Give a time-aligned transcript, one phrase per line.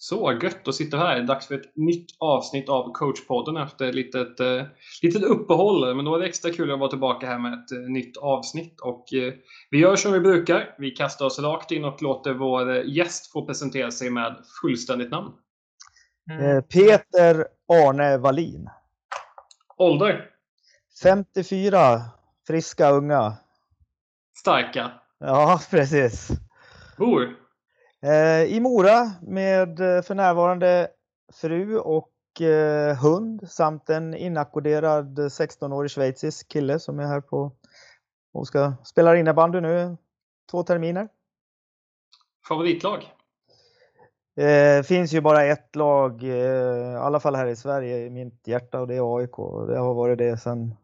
[0.00, 1.22] Så gött att sitta här.
[1.22, 4.62] Dags för ett nytt avsnitt av coachpodden efter ett litet, eh,
[5.02, 5.94] litet uppehåll.
[5.94, 8.80] Men då är det extra kul att vara tillbaka här med ett eh, nytt avsnitt.
[8.80, 9.34] Och eh,
[9.70, 10.74] vi gör som vi brukar.
[10.78, 15.10] Vi kastar oss rakt in och låter vår eh, gäst få presentera sig med fullständigt
[15.10, 15.32] namn.
[16.30, 16.62] Mm.
[16.62, 18.70] Peter Arne Wallin.
[19.76, 20.30] Ålder?
[21.02, 22.00] 54.
[22.46, 23.36] Friska, unga.
[24.40, 24.90] Starka?
[25.18, 26.28] Ja, precis.
[26.98, 27.47] Bor?
[28.02, 30.88] Eh, I Mora med eh, för närvarande
[31.32, 37.52] fru och eh, hund samt en inackorderad 16-årig schweizisk kille som är här på
[38.32, 39.96] och ska spela innebandy nu
[40.50, 41.08] två terminer.
[42.48, 43.12] Favoritlag?
[44.36, 48.80] Det finns ju bara ett lag, i alla fall här i Sverige, i mitt hjärta
[48.80, 49.36] och det är AIK.
[49.68, 50.74] Det har varit det sedan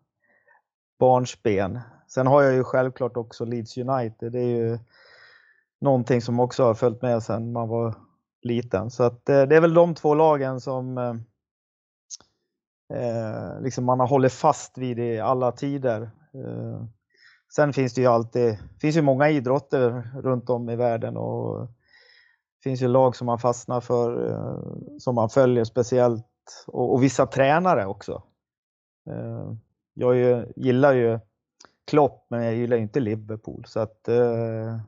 [0.98, 1.80] barnsben.
[2.08, 4.32] Sen har jag ju självklart också Leeds United.
[4.32, 4.78] Det är ju
[5.84, 7.94] någonting som också har följt med sedan man var
[8.42, 8.90] liten.
[8.90, 11.14] Så att eh, det är väl de två lagen som eh,
[12.98, 16.02] eh, liksom man har hållit fast vid i alla tider.
[16.34, 16.84] Eh,
[17.54, 22.62] sen finns det ju alltid, finns ju många idrotter runt om i världen och det
[22.62, 26.26] finns ju lag som man fastnar för, eh, som man följer speciellt
[26.66, 28.22] och, och vissa tränare också.
[29.10, 29.52] Eh,
[29.94, 31.18] jag ju, gillar ju
[31.86, 34.78] Klopp men jag gillar inte Liverpool så att eh,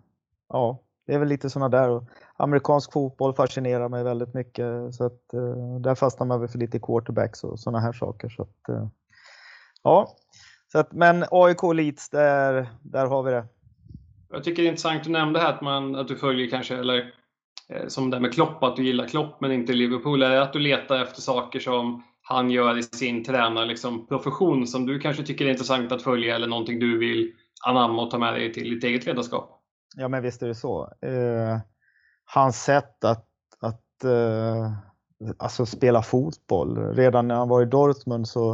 [0.49, 1.91] ja, det är väl lite sådana där.
[1.91, 2.05] Och
[2.37, 4.95] amerikansk fotboll fascinerar mig väldigt mycket.
[4.95, 8.29] Så att, eh, där fastnar man väl för lite quarterbacks och sådana här saker.
[8.29, 8.89] Så att, eh,
[9.83, 10.17] ja,
[10.73, 13.45] så att, men AIK Leeds, där, där har vi det.
[14.33, 17.15] Jag tycker det är intressant, du nämnde här att, man, att du följer kanske, eller
[17.69, 20.23] eh, som det med Klopp, att du gillar Klopp men inte Liverpool.
[20.23, 24.87] Är det att du letar efter saker som han gör i sin tränarprofession liksom, som
[24.87, 27.33] du kanske tycker är intressant att följa eller någonting du vill
[27.67, 29.56] anamma och ta med dig till ditt eget ledarskap?
[29.95, 30.93] Ja, men visst är det så.
[31.01, 31.59] Eh,
[32.25, 33.27] hans sätt att,
[33.61, 34.73] att eh,
[35.37, 38.53] alltså spela fotboll, redan när han var i Dortmund så,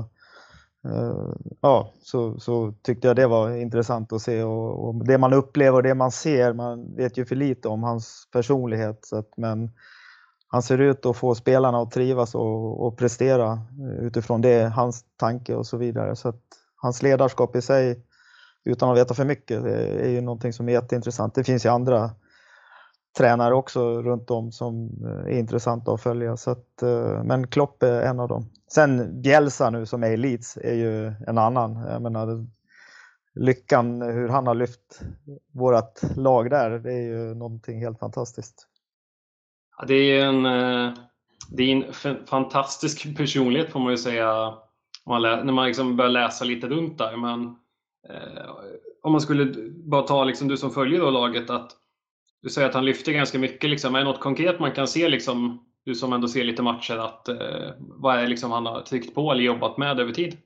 [0.85, 5.33] eh, ja, så, så tyckte jag det var intressant att se och, och, det man
[5.33, 9.37] upplever och det man ser, man vet ju för lite om hans personlighet, så att,
[9.37, 9.71] men
[10.48, 13.61] han ser ut att få spelarna att trivas och, och prestera
[14.01, 16.17] utifrån det, hans tanke och så vidare.
[16.17, 16.42] Så att
[16.77, 18.07] hans ledarskap i sig
[18.64, 19.62] utan att veta för mycket.
[19.62, 21.34] Det är ju någonting som är jätteintressant.
[21.34, 22.11] Det finns ju andra
[23.18, 26.36] tränare också runt om som eh, är intressanta att följa.
[26.36, 28.50] Så att, eh, men Klopp är en av dem.
[28.74, 31.77] Sen Bielsa nu som är i Leeds är ju en annan.
[31.89, 32.46] Jag menar,
[33.34, 35.00] lyckan, hur han har lyft
[35.52, 38.68] vårt lag där, det är ju någonting helt fantastiskt.
[39.79, 40.94] Ja, det är en, eh,
[41.48, 44.55] det är en fantastisk personlighet får man ju säga
[45.06, 47.17] när man liksom börjar läsa lite runt där.
[47.17, 47.56] Men
[48.08, 48.51] Eh,
[49.02, 51.70] om man skulle bara ta liksom, du som följer då laget, att
[52.42, 53.70] du säger att han lyfter ganska mycket.
[53.70, 53.95] Liksom.
[53.95, 57.29] Är det något konkret man kan se, liksom, du som ändå ser lite matcher, att,
[57.29, 60.36] eh, vad är liksom han har tryckt på eller jobbat med över tid?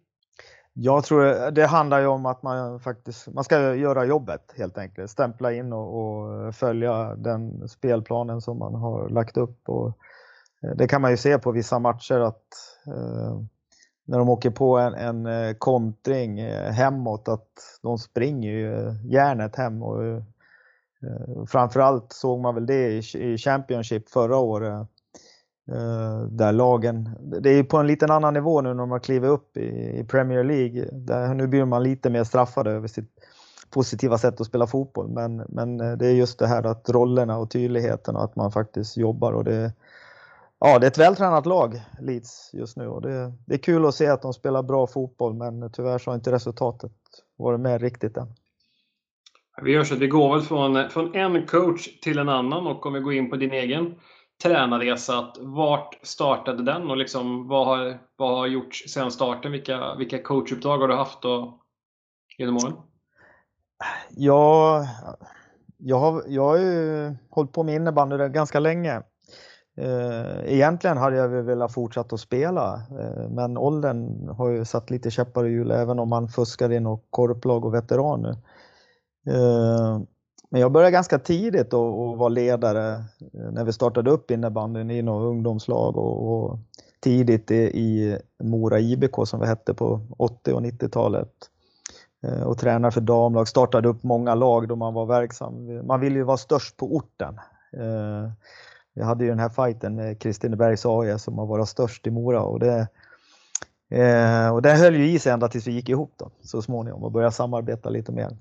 [0.79, 5.11] Jag tror det handlar ju om att man faktiskt man ska göra jobbet helt enkelt.
[5.11, 9.69] Stämpla in och, och följa den spelplanen som man har lagt upp.
[9.69, 9.89] Och
[10.63, 12.47] eh, det kan man ju se på vissa matcher att
[12.87, 13.41] eh,
[14.07, 17.49] när de åker på en, en eh, kontring eh, hemåt att
[17.83, 19.83] de springer ju järnet hem.
[19.83, 20.23] Och, eh,
[21.47, 24.89] framförallt såg man väl det i Championship förra året.
[26.31, 27.11] Där lagen,
[27.43, 30.45] det är på en liten annan nivå nu när de har klivit upp i, Premier
[30.45, 30.89] League.
[30.93, 33.11] Där, nu blir man lite mer straffade över sitt
[33.71, 35.09] positiva sätt att spela fotboll.
[35.09, 38.97] Men, men det är just det här att rollerna och tydligheten och att man faktiskt
[38.97, 39.33] jobbar.
[39.33, 39.73] och det
[40.61, 42.89] ja, det är ett vältränat lag, Leeds, just nu.
[42.89, 46.11] Och det, det, är kul att se att de spelar bra fotboll, men tyvärr så
[46.11, 46.93] har inte resultatet
[47.37, 48.35] varit med riktigt än.
[49.63, 52.87] Vi gör så att vi går väl från, från en coach till en annan och
[52.87, 53.95] om vi går in på din egen
[54.43, 59.53] tränarresa, att vart startade den och liksom, vad, har, vad har gjorts sedan starten?
[59.53, 61.61] Vilka, vilka coachuppdrag har du haft och,
[62.39, 62.73] genom åren?
[64.11, 64.87] Ja,
[65.77, 69.03] jag har, jag har ju hållit på med innebandy ganska länge
[69.79, 75.11] Eh, egentligen hade jag velat fortsätta att spela, eh, men åldern har ju satt lite
[75.11, 78.37] käppar i hjulet, även om man fuskar i något korplag och veteraner.
[79.25, 79.33] nu.
[79.33, 80.01] Eh,
[80.51, 82.95] men jag började ganska tidigt att vara ledare
[83.35, 86.59] eh, när vi startade upp innebandyn i något ungdomslag och,
[87.01, 91.33] tidigt i Mora IBK som vi hette på 80 och 90-talet
[92.47, 95.87] och tränade för damlag, startade upp många lag då man var verksam.
[95.87, 97.39] Man ville ju vara störst på orten.
[98.97, 102.43] Vi hade ju den här fighten med Kristinebergs AIS som har varit störst i Mora
[102.43, 102.89] och det,
[103.91, 107.05] eh, och det höll ju i sig ända tills vi gick ihop då, så småningom
[107.05, 108.37] och började samarbeta lite mer.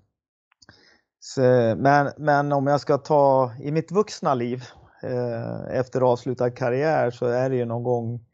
[1.20, 1.42] Så,
[1.78, 4.64] men, men om jag ska ta i mitt vuxna liv,
[5.04, 8.26] eh, efter avslutad karriär så är det ju någon gång,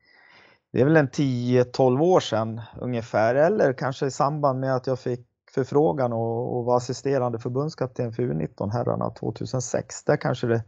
[0.74, 5.00] det är väl en 10-12 år sedan ungefär, eller kanske i samband med att jag
[5.00, 10.04] fick förfrågan och, och var assisterande förbundskapten för U19 herrarna 2006.
[10.04, 10.64] Där kanske det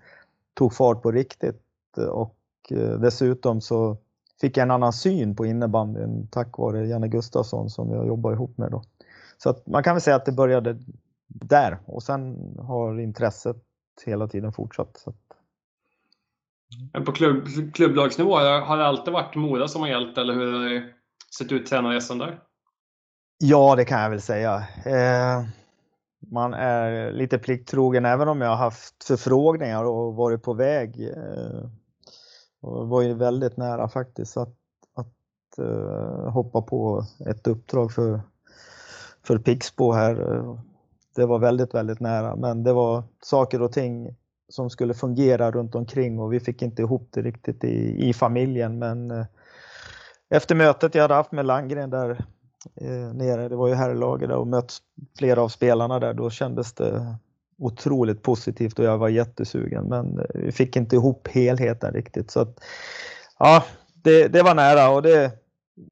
[0.53, 1.61] tog fart på riktigt
[2.11, 2.37] och
[2.99, 3.97] dessutom så
[4.41, 8.57] fick jag en annan syn på innebandyn tack vare Janne Gustafsson som jag jobbar ihop
[8.57, 8.71] med.
[8.71, 8.83] Då.
[9.37, 10.77] Så att man kan väl säga att det började
[11.27, 13.57] där och sen har intresset
[14.05, 15.05] hela tiden fortsatt.
[17.05, 20.89] På klubb, klubblagsnivå, har det alltid varit Mora som har gällt eller hur har det
[21.37, 22.39] sett ut tränarresan där?
[23.37, 24.55] Ja, det kan jag väl säga.
[24.85, 25.43] Eh,
[26.33, 31.09] man är lite plikttrogen även om jag har haft förfrågningar och varit på väg.
[31.17, 31.69] Eh,
[32.61, 34.55] och var ju väldigt nära faktiskt att,
[34.95, 38.21] att eh, hoppa på ett uppdrag för,
[39.23, 40.35] för Pixbo här.
[40.35, 40.59] Eh,
[41.15, 44.15] det var väldigt, väldigt nära, men det var saker och ting
[44.49, 48.79] som skulle fungera runt omkring och vi fick inte ihop det riktigt i, i familjen.
[48.79, 49.25] Men eh,
[50.29, 52.25] efter mötet jag hade haft med Landgren där
[52.75, 54.77] eh, nere, det var ju herrlaget och mött
[55.17, 57.17] flera av spelarna där, då kändes det
[57.57, 62.31] otroligt positivt och jag var jättesugen men eh, vi fick inte ihop helheten riktigt.
[62.31, 62.59] Så att,
[63.39, 63.63] ja,
[63.93, 65.31] det, det var nära och det,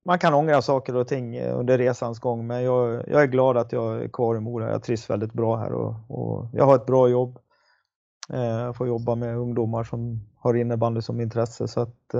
[0.06, 3.58] man kan ångra saker och ting eh, under resans gång men jag, jag är glad
[3.58, 4.72] att jag är kvar i Mora.
[4.72, 7.40] Jag trivs väldigt bra här och, och jag har ett bra jobb.
[8.34, 12.16] Eh, jag får jobba med ungdomar som har innebandy som intresse så att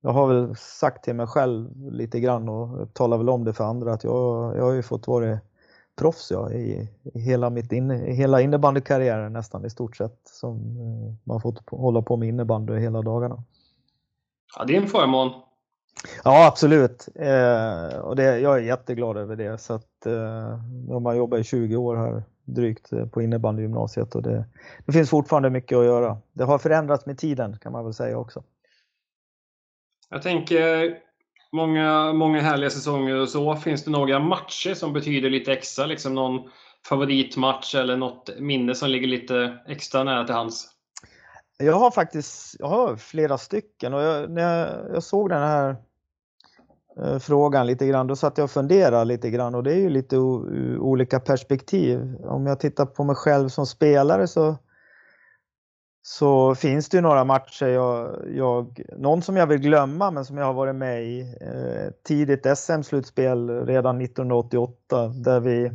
[0.00, 3.64] jag har väl sagt till mig själv lite grann och talar väl om det för
[3.64, 5.38] andra att jag, jag har ju fått vara
[5.96, 10.20] proffs ja, i, i hela, mitt inne, hela innebandykarriären nästan i stort sett.
[10.24, 13.42] Som eh, man fått hålla på med innebandy hela dagarna.
[14.58, 15.30] Ja, det är en förmån.
[16.24, 17.08] Ja, absolut.
[17.14, 19.58] Eh, och det, jag är jätteglad över det.
[19.58, 24.44] Så att, eh, man jobbar i 20 år här drygt eh, på innebandygymnasiet och det,
[24.86, 26.18] det finns fortfarande mycket att göra.
[26.32, 28.42] Det har förändrats med tiden kan man väl säga också.
[30.10, 30.98] Jag tänker
[31.52, 33.56] många, många härliga säsonger och så.
[33.56, 35.86] Finns det några matcher som betyder lite extra?
[35.86, 36.50] Liksom någon
[36.88, 40.68] favoritmatch eller något minne som ligger lite extra nära till hands?
[41.58, 45.76] Jag har faktiskt jag har flera stycken och jag, när jag, jag såg den här
[47.00, 49.90] eh, frågan lite grann, då satt jag och funderade lite grann och det är ju
[49.90, 50.18] lite
[50.78, 52.16] olika perspektiv.
[52.24, 54.56] Om jag tittar på mig själv som spelare så
[56.08, 60.36] så finns det ju några matcher jag, jag, någon som jag vill glömma men som
[60.36, 61.20] jag har varit med i.
[61.20, 65.72] Eh, tidigt SM-slutspel redan 1988 där vi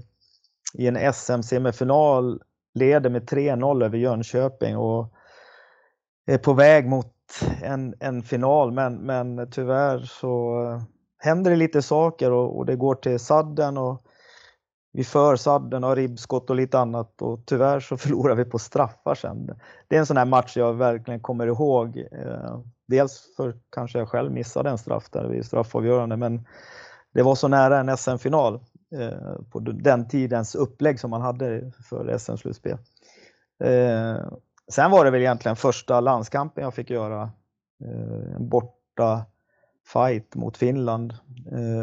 [0.73, 2.41] i en SM-semifinal
[2.73, 5.13] leder med 3-0 över Jönköping och
[6.25, 7.15] är på väg mot
[7.61, 10.61] en, en final men, men tyvärr så
[11.17, 14.03] händer det lite saker och, och det går till sadden och
[14.93, 19.15] vi för sadden och ribbskott och lite annat och tyvärr så förlorar vi på straffar
[19.15, 19.45] sen.
[19.87, 21.97] Det är en sån här match jag verkligen kommer ihåg.
[21.97, 26.47] Eh, dels för kanske jag själv missade en straff där vid straffavgörande men
[27.13, 28.59] det var så nära en SM-final
[28.95, 32.77] eh, på den tidens upplägg som man hade för SM-slutspel.
[33.63, 34.17] Eh,
[34.71, 37.31] sen var det väl egentligen första landskampen jag fick göra.
[38.35, 39.25] En borta
[39.93, 41.13] fight mot Finland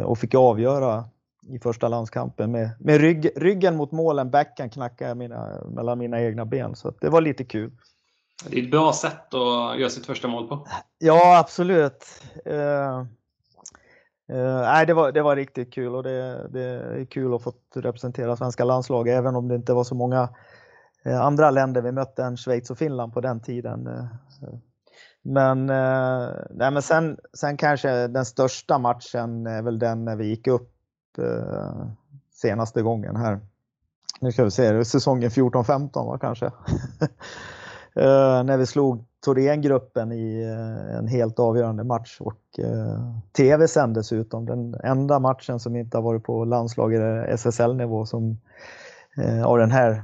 [0.05, 1.05] och fick avgöra
[1.49, 6.45] i första landskampen med, med rygg, ryggen mot målen, backen knackade mina, mellan mina egna
[6.45, 6.77] ben.
[6.77, 7.73] Så det var lite kul.
[8.47, 10.67] Det är ett bra sätt att göra sitt första mål på.
[10.99, 12.07] Ja, absolut.
[12.47, 12.55] Uh,
[14.33, 17.53] uh, nej, det, var, det var riktigt kul och det, det är kul att få
[17.75, 20.29] representera svenska landslaget även om det inte var så många
[21.07, 23.89] uh, andra länder vi mötte än Schweiz och Finland på den tiden.
[25.23, 25.67] Men,
[26.51, 30.78] nej, men sen, sen kanske den största matchen är väl den när vi gick upp
[31.19, 31.87] eh,
[32.35, 33.41] senaste gången här.
[34.21, 36.47] Nu ska vi se, säsongen 14-15 var kanske.
[37.95, 44.09] eh, när vi slog Thorengruppen i eh, en helt avgörande match och eh, TV sändes
[44.09, 44.47] dessutom.
[44.47, 48.39] Den enda matchen som inte har varit på landslaget SSL-nivå som
[49.17, 50.03] eh, av den här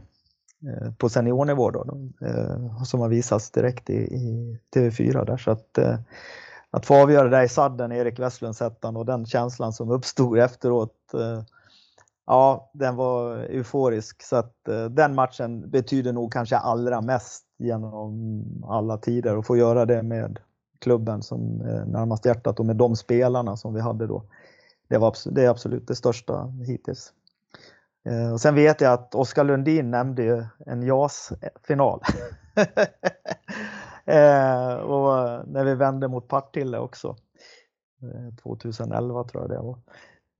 [0.66, 1.86] eh, på seniornivå då,
[2.26, 5.36] eh, som har visats direkt i, i TV4 där.
[5.36, 5.98] Så att, eh,
[6.74, 11.14] att få avgöra det i sadden, Erik Westlund ettan och den känslan som uppstod efteråt.
[11.14, 11.42] Eh,
[12.26, 18.44] ja, den var euforisk så att eh, den matchen betyder nog kanske allra mest genom
[18.68, 20.38] alla tider och få göra det med
[20.78, 24.22] klubben som är närmast hjärtat och med de spelarna som vi hade då.
[24.88, 27.12] Det, var, det är absolut det största hittills.
[28.08, 32.00] Eh, och sen vet jag att Oskar Lundin nämnde en JAS-final.
[34.04, 37.16] Eh, och när vi vände mot Partille också.
[38.02, 39.78] Eh, 2011 tror jag det var.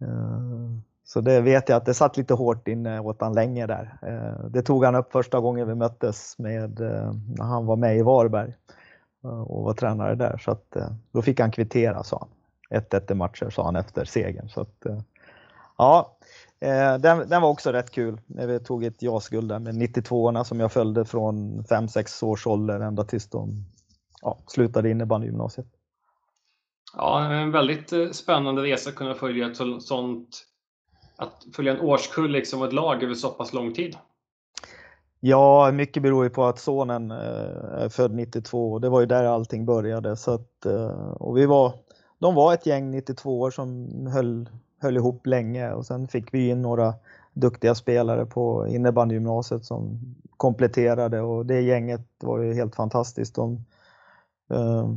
[0.01, 3.99] Eh, så det vet jag att det satt lite hårt inne åt han länge där.
[4.03, 7.99] Eh, det tog han upp första gången vi möttes med, eh, när han var med
[7.99, 8.55] i Varberg
[9.25, 10.39] eh, och var tränare där.
[10.39, 12.29] Så att, eh, då fick han kvittera sa han.
[12.81, 14.49] 1-1 i matcher sa han efter segern.
[14.49, 14.87] Så att,
[15.79, 16.17] ja,
[17.01, 20.61] den, den, var också rätt kul när vi tog ett JAS-guld där med 92orna som
[20.61, 23.65] jag följde från 5-6 års ålder ända tills de
[24.23, 25.67] ja, slutade innebandygymnasiet.
[26.97, 30.29] Ja, en väldigt spännande resa att kunna följa ett sånt
[31.17, 33.97] att följa en årskull liksom ett lag över så pass lång tid?
[35.21, 37.17] Ja, mycket beror ju på att sonen eh,
[37.83, 40.17] är född 92 och det var ju där allting började.
[40.17, 41.73] Så att, eh, och vi var,
[42.19, 44.49] de var ett gäng 92 år som höll,
[44.85, 46.95] höll ihop länge och sen fick vi in några
[47.33, 50.01] duktiga spelare på innebandygymnasiet som
[50.37, 53.35] kompletterade och det gänget var ju helt fantastiskt.
[53.35, 53.65] De,
[54.51, 54.89] eh,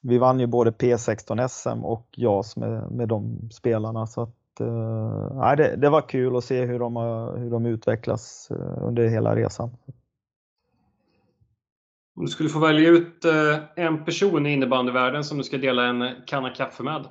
[0.00, 5.56] vi vann ju både P16 SM och JAS med, med de spelarna så att eh,
[5.56, 6.96] det, det, var kul att se hur de,
[7.38, 9.70] hur de utvecklas eh, under hela resan.
[12.16, 15.86] Om du skulle få välja ut eh, en person i innebandyvärlden som du ska dela
[15.86, 17.04] en kanna kaffe med.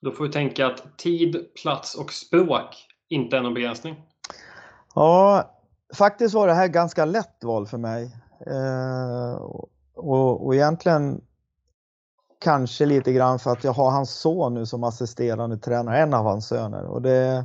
[0.00, 4.02] Då får vi tänka att tid, plats och språk inte är någon begränsning.
[4.94, 5.50] Ja,
[5.94, 8.16] faktiskt var det här ganska lätt val för mig.
[8.46, 9.34] Eh,
[9.94, 11.20] och, och egentligen
[12.38, 16.24] kanske lite grann för att jag har hans son nu som assisterande tränare, en av
[16.24, 16.84] hans söner.
[16.84, 17.44] Och det,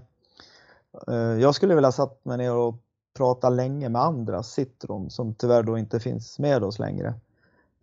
[1.08, 2.76] eh, jag skulle vilja satt mig ner och
[3.18, 7.14] prata länge med andra Citron som tyvärr då inte finns med oss längre.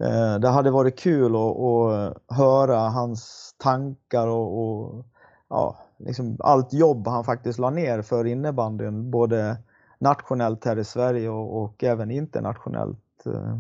[0.01, 5.05] Eh, det hade varit kul att, att höra hans tankar och, och
[5.49, 9.57] ja, liksom allt jobb han faktiskt la ner för innebandyn, både
[9.99, 13.27] nationellt här i Sverige och, och även internationellt.
[13.27, 13.59] Eh,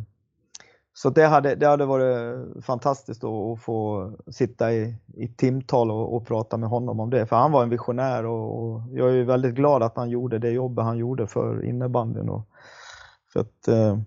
[0.95, 6.27] så det hade, det hade varit fantastiskt att få sitta i, i timtal och, och,
[6.27, 7.27] prata med honom om det.
[7.27, 10.51] För han var en visionär och, och, jag är väldigt glad att han gjorde det
[10.51, 12.29] jobbet han gjorde för innebandyn.
[12.29, 12.49] Och,
[13.33, 13.99] för att eh,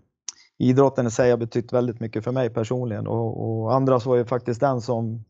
[0.58, 4.26] idrotten i sig har betytt väldigt mycket för mig personligen och, och Andras var ju
[4.26, 5.26] faktiskt den som,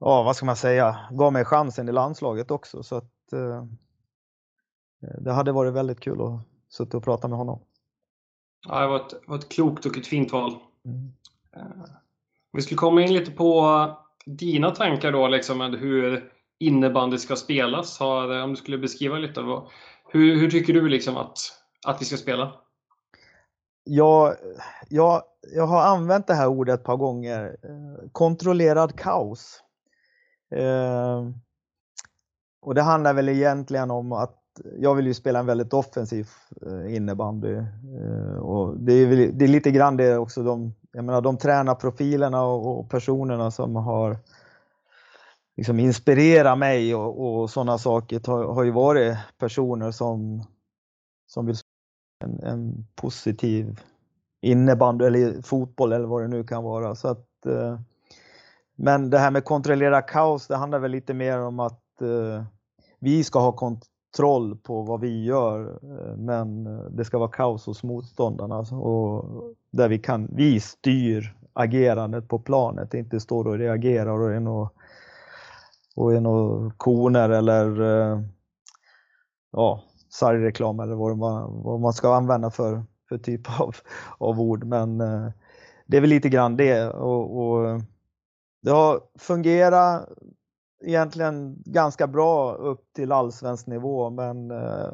[0.00, 2.82] ja vad ska man säga, gav mig chansen i landslaget också.
[2.82, 3.64] Så att eh,
[5.20, 7.60] det hade varit väldigt kul att sitta och prata med honom.
[8.68, 10.54] Ja, det var ett, var ett klokt och ett fint val.
[10.84, 11.12] Mm.
[11.56, 11.84] Uh,
[12.52, 13.96] vi skulle komma in lite på
[14.26, 17.98] dina tankar då, liksom, med hur innebandy ska spelas.
[17.98, 19.68] Har, om du skulle beskriva lite, vad,
[20.08, 21.38] hur, hur tycker du liksom att,
[21.86, 22.52] att vi ska spela?
[23.90, 24.34] Jag,
[24.88, 25.22] jag,
[25.54, 27.56] jag har använt det här ordet ett par gånger.
[27.62, 29.62] Eh, kontrollerad kaos.
[30.54, 31.28] Eh,
[32.60, 34.34] och det handlar väl egentligen om att
[34.78, 36.28] jag vill ju spela en väldigt offensiv
[36.66, 37.54] eh, innebandy.
[37.54, 42.44] Eh, och det, är, det är lite grann det också de, jag menar, de tränarprofilerna
[42.44, 44.18] och, och personerna som har
[45.56, 50.44] liksom inspirerat mig och, och sådana saker har, har ju varit personer som,
[51.26, 51.56] som vill
[52.18, 53.80] en, en positiv
[54.40, 56.94] innebandy eller fotboll eller vad det nu kan vara.
[56.94, 57.80] Så att, eh,
[58.76, 62.44] men det här med kontrollera kaos, det handlar väl lite mer om att eh,
[62.98, 67.66] vi ska ha kontroll på vad vi gör eh, men eh, det ska vara kaos
[67.66, 69.24] hos motståndarna alltså, och
[69.70, 74.70] där vi kan, vi styr agerandet på planet, inte står och reagerar och är några,
[75.96, 78.20] och är några koner eller eh,
[79.52, 83.76] ja, sargreklam eller vad man, vad man ska använda för, för typ av,
[84.18, 84.64] av ord.
[84.64, 85.28] Men eh,
[85.86, 87.80] det är väl lite grann det och, och
[88.62, 90.08] det har fungerat
[90.84, 94.92] egentligen ganska bra upp till allsvensk nivå men eh,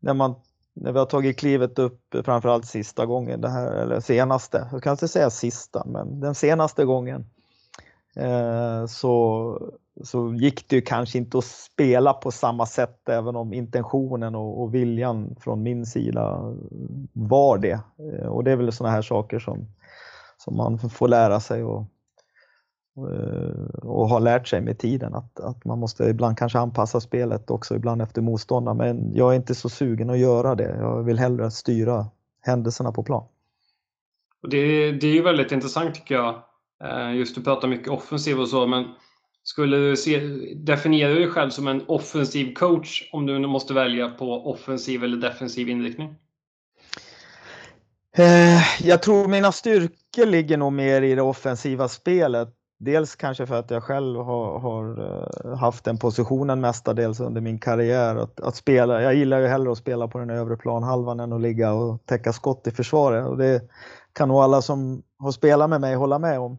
[0.00, 0.34] när, man,
[0.74, 4.92] när vi har tagit klivet upp framförallt sista gången, det här, eller senaste, jag kan
[4.92, 7.26] inte säga sista, men den senaste gången
[8.16, 13.52] eh, så, så gick det ju kanske inte att spela på samma sätt även om
[13.52, 16.54] intentionen och, och viljan från min sida
[17.12, 17.80] var det.
[17.98, 19.66] Eh, och det är väl sådana här saker som,
[20.36, 21.84] som man får lära sig och
[22.94, 27.50] och eh, har lärt sig med tiden att, att man måste ibland kanske anpassa spelet
[27.50, 28.76] också ibland efter motståndaren.
[28.76, 30.76] Men jag är inte så sugen att göra det.
[30.78, 32.06] Jag vill hellre styra
[32.40, 33.24] händelserna på plan.
[34.50, 36.42] Det, det är ju väldigt intressant tycker jag.
[36.84, 38.84] Eh, just du pratar mycket offensiv och så, men
[39.42, 40.20] skulle du se,
[40.54, 45.68] definiera dig själv som en offensiv coach om du måste välja på offensiv eller defensiv
[45.68, 46.14] inriktning?
[48.16, 52.48] Eh, jag tror mina styrkor ligger nog mer i det offensiva spelet.
[52.78, 57.58] Dels kanske för att jag själv har, har eh, haft den positionen mestadels under min
[57.58, 58.16] karriär.
[58.16, 61.40] Att, att, spela, jag gillar ju hellre att spela på den övre planhalvan än att
[61.40, 63.26] ligga och täcka skott i försvaret.
[63.26, 63.62] Och det
[64.12, 66.58] kan nog alla som har spelat med mig hålla med om.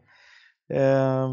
[0.72, 1.28] Eh,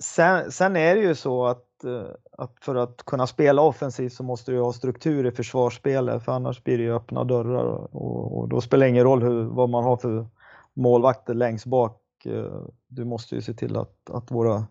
[0.00, 4.22] Sen, sen, är det ju så att eh, att, för att kunna spela offensivt så
[4.22, 8.48] måste du ha struktur i försvarsspelet för annars blir det ju öppna dörrar och, och
[8.48, 10.26] då spelar det ingen roll hur, vad man har för
[10.74, 12.02] målvakter längst bak.
[12.24, 14.66] Eh, du måste ju se till att, att våra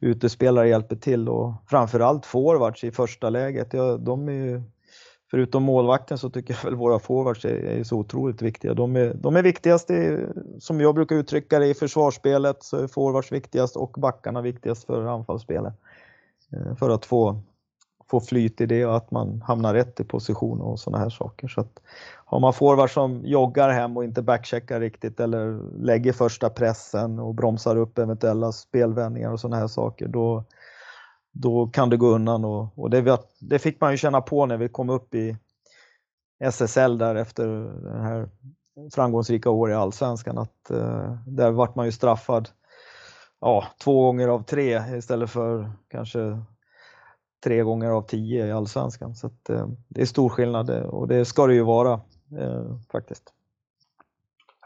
[0.00, 3.72] utespelare hjälper till och framförallt forwards i första läget.
[3.72, 4.62] Ja, de är ju,
[5.30, 8.74] förutom målvakten så tycker jag väl våra forwards är, är så otroligt viktiga.
[8.74, 10.26] De är, de är viktigast, i,
[10.58, 15.06] som jag brukar uttrycka det, i försvarsspelet så är forwards viktigast och backarna viktigast för
[15.06, 15.74] anfallsspelet.
[16.52, 17.40] Eh, för att få,
[18.10, 21.48] få flyt i det och att man hamnar rätt i position och sådana här saker.
[21.48, 21.80] Så att,
[22.24, 27.34] har man forwards som joggar hem och inte backcheckar riktigt eller lägger första pressen och
[27.34, 30.44] bromsar upp eventuella spelvändningar och sådana här saker, då,
[31.32, 32.44] då kan det gå undan.
[32.44, 35.36] Och, och det, det, fick man ju känna på när vi kom upp i
[36.44, 37.48] SSL där efter
[37.82, 38.28] det här
[38.94, 42.48] framgångsrika året i Allsvenskan, att eh, där vart man ju straffad
[43.40, 46.42] ja, två gånger av tre istället för kanske
[47.44, 49.14] tre gånger av tio i Allsvenskan.
[49.14, 51.92] Så att, eh, det är stor skillnad eh, och det ska det ju vara
[52.38, 53.32] eh, faktiskt.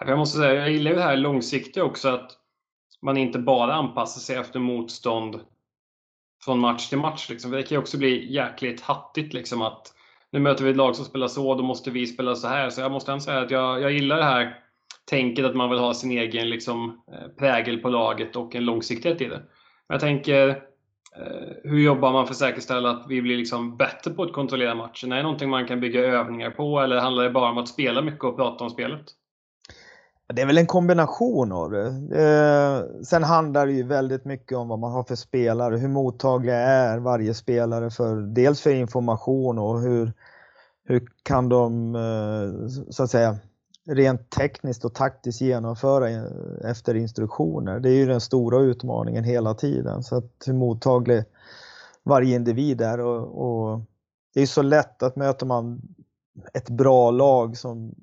[0.00, 2.30] Jag måste säga, jag gillar ju det här långsiktiga också, att
[3.02, 5.40] man inte bara anpassar sig efter motstånd
[6.44, 7.30] från match till match.
[7.30, 7.50] Liksom.
[7.50, 9.94] Det kan ju också bli jäkligt hattigt liksom att
[10.32, 12.70] nu möter vi ett lag som spelar så, då måste vi spela så här.
[12.70, 14.58] Så jag måste ändå säga att jag, jag gillar det här
[15.10, 19.20] tänket att man vill ha sin egen liksom, eh, prägel på laget och en långsiktighet
[19.20, 19.42] i det.
[19.88, 24.10] Men jag tänker, eh, hur jobbar man för att säkerställa att vi blir liksom bättre
[24.10, 25.12] på att kontrollera matchen?
[25.12, 28.02] Är det någonting man kan bygga övningar på eller handlar det bara om att spela
[28.02, 29.04] mycket och prata om spelet?
[30.26, 31.86] Det är väl en kombination av det.
[32.22, 36.56] Eh, sen handlar det ju väldigt mycket om vad man har för spelare, hur mottagliga
[36.56, 40.12] är varje spelare för dels för information och hur,
[40.84, 43.36] hur kan de eh, så att säga
[43.86, 46.24] rent tekniskt och taktiskt genomföra eh,
[46.70, 47.80] efter instruktioner.
[47.80, 50.02] Det är ju den stora utmaningen hela tiden.
[50.02, 51.24] Så att hur mottaglig
[52.02, 53.80] varje individ är och, och
[54.34, 55.82] det är så lätt att möter man
[56.54, 57.94] ett bra lag som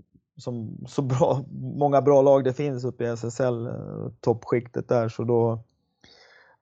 [0.42, 5.24] som så bra, många bra lag det finns uppe i SSL, eh, toppskiktet där, så
[5.24, 5.64] då,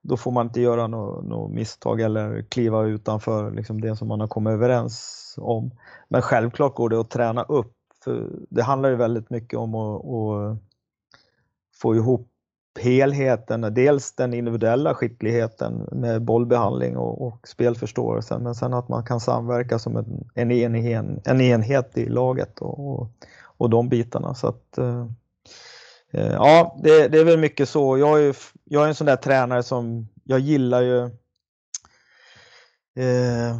[0.02, 4.20] då får man inte göra något no misstag eller kliva utanför liksom det som man
[4.20, 5.72] har kommit överens om.
[6.08, 10.06] Men självklart går det att träna upp, för det handlar ju väldigt mycket om att,
[10.06, 10.58] att
[11.82, 12.30] få ihop
[12.80, 19.20] helheten, dels den individuella skickligheten med bollbehandling och, och spelförståelsen, men sen att man kan
[19.20, 23.08] samverka som en, en, enhet, en enhet i laget och, och,
[23.60, 24.36] och de bitarna.
[24.36, 25.06] Så att, eh,
[26.12, 27.98] eh, ja, det, det, är väl mycket så.
[27.98, 31.04] Jag är, jag är en sån där tränare som, jag gillar ju
[32.96, 33.60] eh,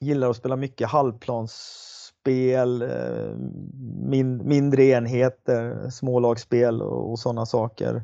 [0.00, 3.36] gillar att spela mycket halvplansspel, eh,
[4.00, 8.02] min, mindre enheter, smålagsspel och, och sådana saker.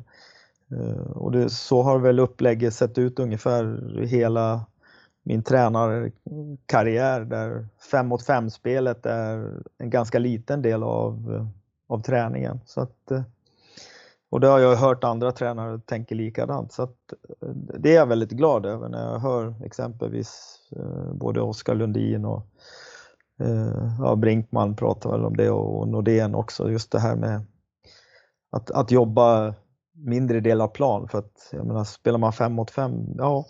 [0.71, 4.65] Eh, och det, så har väl upplägget sett ut ungefär hela
[5.23, 11.47] min tränarkarriär där 5 mot 5 spelet är en ganska liten del av,
[11.87, 12.59] av träningen.
[12.65, 13.21] Så att, eh,
[14.29, 16.71] och det har jag hört andra tränare tänka likadant.
[16.71, 21.41] Så att, eh, det är jag väldigt glad över när jag hör exempelvis eh, både
[21.41, 22.47] Oskar Lundin och
[23.99, 26.71] ja, Brinkman pratar väl om det och Nordén också.
[26.71, 27.41] Just det här med
[28.51, 29.53] att, att jobba
[29.91, 31.07] mindre del av plan.
[31.07, 33.45] För att jag menar, spelar man 5 mot 5, ja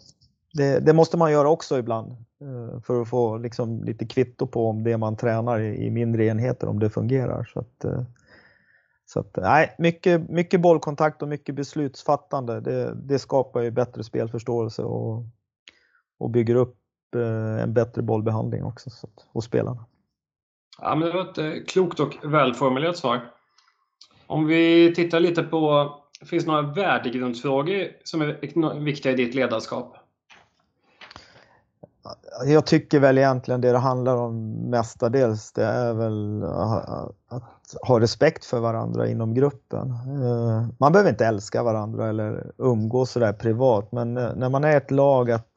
[0.53, 4.69] det, det, måste man göra också ibland eh, för att få liksom lite kvitto på
[4.69, 7.49] om det man tränar i, mindre enheter, om det fungerar.
[7.53, 8.03] Så att, eh,
[9.05, 12.59] så att, nej, mycket, mycket bollkontakt och mycket beslutsfattande.
[12.59, 15.23] Det, det skapar ju bättre spelförståelse och,
[16.19, 16.77] och bygger upp
[17.15, 19.85] eh, en bättre bollbehandling också så att, hos spelarna.
[20.81, 23.31] Ja, men det var ett klokt och välformulerat svar.
[24.27, 25.93] Om vi tittar lite på,
[26.25, 29.97] finns det några värdegrundsfrågor som är viktiga i ditt ledarskap?
[32.45, 36.43] Jag tycker väl egentligen det det handlar om mestadels det är väl
[37.29, 39.89] att ha respekt för varandra inom gruppen.
[39.91, 44.77] Eh, man behöver inte älska varandra eller umgås sådär privat men eh, när man är
[44.77, 45.47] ett lag att,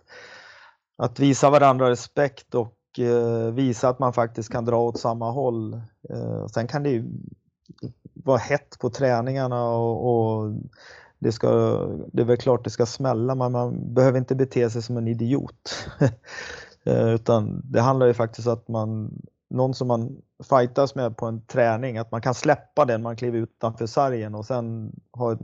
[0.98, 5.80] att visa varandra respekt och eh, visa att man faktiskt kan dra åt samma håll.
[6.54, 7.04] Sen kan det ju
[8.14, 10.52] vara hett på träningarna och, och
[11.26, 11.48] det, ska,
[12.12, 15.08] det är väl klart det ska smälla men man behöver inte bete sig som en
[15.08, 15.88] idiot.
[16.88, 21.26] Eh, utan det handlar ju faktiskt om att man, någon som man fightas med på
[21.26, 25.36] en träning, att man kan släppa den man kliver utanför sargen och sen ha,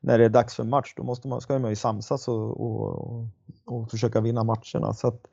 [0.00, 3.26] när det är dags för match, då måste man, ska man ju samsas och, och,
[3.64, 4.94] och försöka vinna matcherna.
[4.94, 5.26] Så att,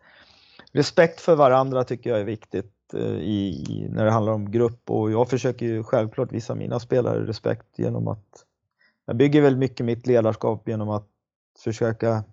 [0.72, 5.12] respekt för varandra tycker jag är viktigt eh, i, när det handlar om grupp och
[5.12, 8.46] jag försöker ju självklart visa mina spelare respekt genom att
[9.10, 11.08] jag bygger väl mycket mitt ledarskap genom att
[11.64, 12.24] försöka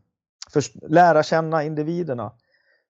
[0.50, 2.32] för, lära känna individerna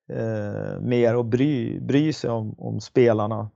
[0.09, 3.51] eh, mer och bry, bry sig om, om spelarna.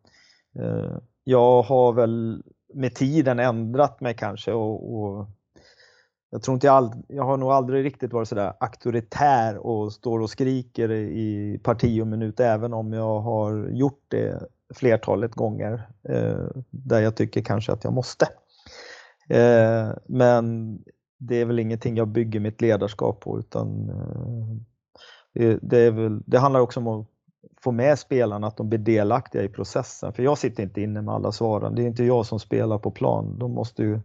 [0.59, 2.43] Eh, jag har väl
[2.75, 5.27] med tiden ändrat mig kanske och, och
[6.31, 10.21] jag tror inte jag, all, jag har nog aldrig riktigt varit sådär auktoritär och står
[10.21, 14.43] och skriker i parti och minut även om jag har gjort det
[14.75, 18.29] flertalet gånger eh, där jag tycker kanske att jag måste.
[19.31, 20.79] Eh, men
[21.19, 24.57] det är väl ingenting jag bygger mitt ledarskap på utan eh,
[25.35, 27.07] det, det, är väl, det handlar också om att
[27.61, 30.13] få med spelarna att de blir delaktiga i processen.
[30.13, 31.75] För jag sitter inte inne med alla svaren.
[31.75, 33.39] Det är inte jag som spelar på plan.
[33.39, 34.01] De måste ju,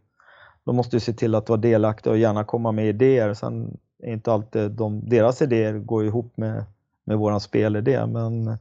[0.63, 3.33] de måste ju se till att vara delaktiga och gärna komma med idéer.
[3.33, 6.65] Sen är inte alltid de, deras idéer går ihop med,
[7.03, 8.05] med våran spelidé.
[8.05, 8.57] Men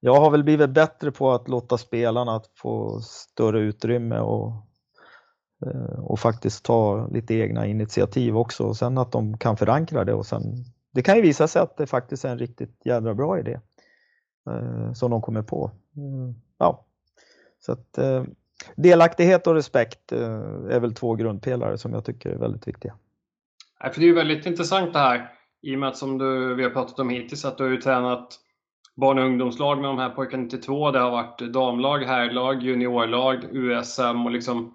[0.00, 4.52] jag har väl blivit bättre på att låta spelarna få större utrymme och,
[5.66, 8.64] Eh, och faktiskt ta lite egna initiativ också.
[8.64, 10.42] Och sen att de kan förankra det och sen
[10.94, 13.60] det kan ju visa sig att det faktiskt är en riktigt jädra bra idé
[14.50, 15.70] eh, som de kommer på.
[15.96, 16.84] Mm, ja.
[17.60, 18.24] Så att, eh,
[18.76, 20.20] delaktighet och respekt eh,
[20.70, 22.94] är väl två grundpelare som jag tycker är väldigt viktiga.
[23.80, 25.30] för det är ju väldigt intressant det här
[25.62, 27.80] i och med att som du, vi har pratat om hittills att du har ju
[27.80, 28.40] tränat
[28.94, 30.90] barn och ungdomslag med de här pojkarna 92.
[30.90, 34.74] Det har varit damlag, herrlag, juniorlag, USM och liksom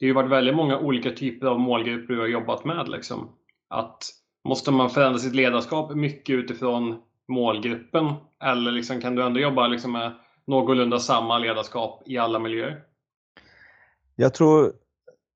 [0.00, 2.88] det har ju varit väldigt många olika typer av målgrupper du har jobbat med.
[2.88, 3.28] Liksom.
[3.68, 4.04] Att
[4.44, 8.14] Måste man förändra sitt ledarskap mycket utifrån målgruppen?
[8.44, 10.12] Eller liksom, kan du ändå jobba liksom med
[10.46, 12.82] någorlunda samma ledarskap i alla miljöer?
[14.16, 14.72] Jag tror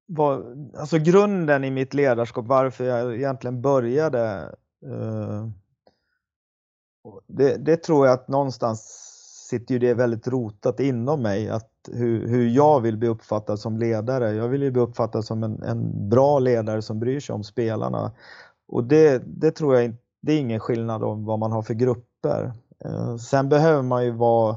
[0.06, 4.54] var, alltså grunden i mitt ledarskap, varför jag egentligen började
[4.86, 5.48] eh,
[7.26, 8.80] det, det, tror jag att någonstans
[9.50, 13.78] sitter ju det väldigt rotat inom mig, att hur, hur jag vill bli uppfattad som
[13.78, 14.32] ledare.
[14.32, 18.12] Jag vill ju bli uppfattad som en, en bra ledare som bryr sig om spelarna.
[18.68, 21.74] Och det, det tror jag inte, det är ingen skillnad om vad man har för
[21.74, 22.52] grupper.
[22.84, 24.56] Eh, sen behöver man ju vara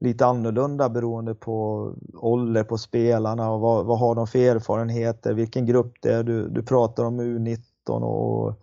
[0.00, 5.66] lite annorlunda beroende på ålder på spelarna och vad, vad har de för erfarenheter, vilken
[5.66, 6.22] grupp det är.
[6.22, 8.60] Du, du pratar om U19 och,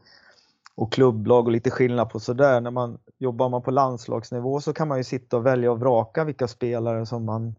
[0.76, 2.62] och klubblag och lite skillnad på sådär.
[2.62, 6.24] När man jobbar man på landslagsnivå så kan man ju sitta och välja och vraka
[6.24, 7.56] vilka spelare som man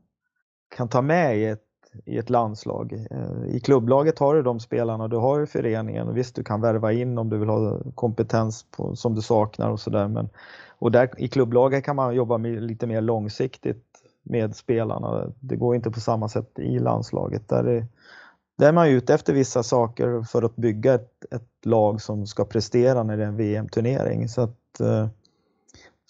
[0.68, 1.64] kan ta med i ett
[2.04, 3.06] i ett landslag.
[3.10, 6.60] Eh, I klubblaget har du de spelarna, du har ju föreningen och visst du kan
[6.60, 10.28] värva in om du vill ha kompetens på, som du saknar och sådär.
[10.68, 13.84] Och där, I klubblaget kan man jobba med, lite mer långsiktigt
[14.22, 15.32] med spelarna.
[15.40, 17.48] Det går inte på samma sätt i landslaget.
[17.48, 17.86] Där är,
[18.58, 22.44] där är man ute efter vissa saker för att bygga ett, ett lag som ska
[22.44, 24.28] prestera när det är en VM-turnering.
[24.28, 25.06] Så, att, eh,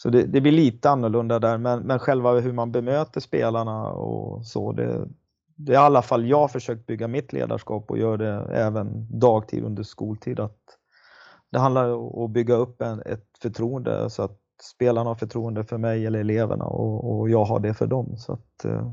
[0.03, 4.47] så det, det, blir lite annorlunda där, men, men själva hur man bemöter spelarna och
[4.47, 5.09] så, det,
[5.57, 9.65] det är i alla fall jag försökt bygga mitt ledarskap och gör det även dagtid
[9.65, 10.41] under skoltid.
[10.41, 10.59] Att
[11.51, 15.79] det handlar om att bygga upp en, ett förtroende så att spelarna har förtroende för
[15.79, 18.17] mig eller eleverna och, och jag har det för dem.
[18.17, 18.93] Så att, eh,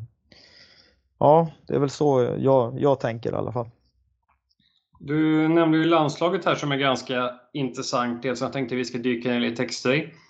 [1.19, 3.69] ja, det är väl så jag, jag tänker i alla fall.
[4.99, 8.97] Du nämnde ju landslaget här som är ganska intressant, Dels som jag tänkte vi ska
[8.97, 9.99] dyka ner lite extra i.
[9.99, 10.24] texter.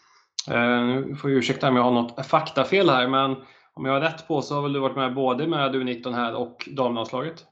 [0.50, 3.36] Eh, nu får ursäkta om jag har något faktafel här, men
[3.74, 6.36] om jag har rätt på så har väl du varit med både med U19 här
[6.36, 7.46] och damlandslaget?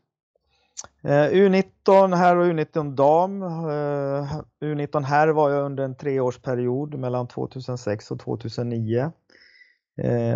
[1.03, 3.43] Eh, U19 här och U19 dam.
[3.43, 9.11] Eh, U19 här var jag under en treårsperiod mellan 2006 och 2009.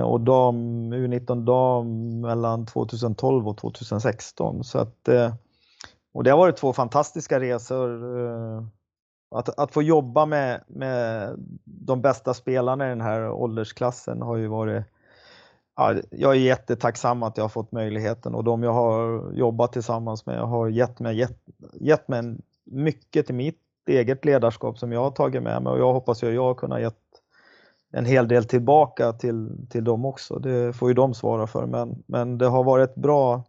[0.03, 4.63] Och dam, U19 dam mellan 2012 och 2016.
[4.63, 5.09] Så att,
[6.13, 7.89] och det har varit två fantastiska resor.
[9.31, 11.33] Att, att få jobba med, med
[11.65, 14.83] de bästa spelarna i den här åldersklassen har ju varit
[15.75, 20.25] ja, jag är jättetacksam att jag har fått möjligheten och de jag har jobbat tillsammans
[20.25, 21.39] med har gett mig, gett,
[21.73, 25.93] gett mig mycket till mitt eget ledarskap som jag har tagit med mig och jag
[25.93, 26.95] hoppas att jag har kunnat gett
[27.91, 30.39] en hel del tillbaka till, till dem också.
[30.39, 33.43] Det får ju de svara för men, men det har varit bra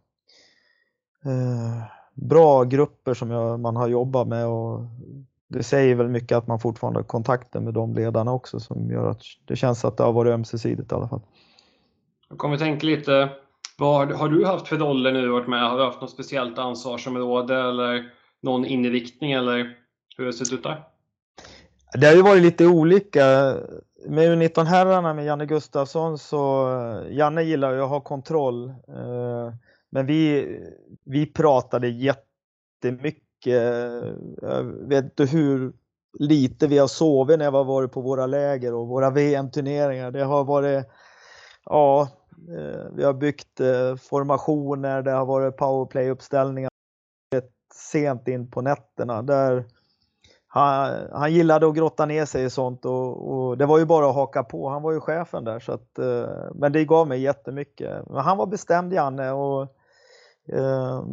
[1.25, 4.81] eh, bra grupper som jag, man har jobbat med och
[5.49, 9.09] det säger väl mycket att man fortfarande har kontakter med de ledarna också som gör
[9.09, 11.21] att det känns att det har varit ömsesidigt i alla fall.
[12.29, 13.29] Då kommer tänka lite,
[13.77, 15.69] vad har du haft för roller nu varit med?
[15.69, 19.57] Har du haft något speciellt ansvarsområde eller någon inriktning eller
[20.17, 20.83] hur har det sett ut där?
[21.93, 23.55] Det har ju varit lite olika.
[24.07, 26.67] Med U19-herrarna med Janne Gustafsson så,
[27.09, 28.69] Janne gillar ju att ha kontroll.
[28.69, 29.53] Eh,
[29.89, 30.47] men vi,
[31.03, 33.28] vi pratade jättemycket.
[33.47, 35.73] Eh, jag vet inte hur
[36.19, 40.11] lite vi har sovit när vi har varit på våra läger och våra VM-turneringar.
[40.11, 40.85] Det har varit,
[41.65, 42.07] ja,
[42.47, 46.69] Eh, vi har byggt eh, formationer, det har varit powerplay-uppställningar
[47.73, 49.21] sent in på nätterna.
[49.21, 49.65] Där
[50.47, 54.09] han, han gillade att grotta ner sig i sånt och, och, det var ju bara
[54.09, 54.69] att haka på.
[54.69, 58.09] Han var ju chefen där så att, eh, men det gav mig jättemycket.
[58.09, 59.61] Men han var bestämd Janne och
[60.47, 61.03] eh,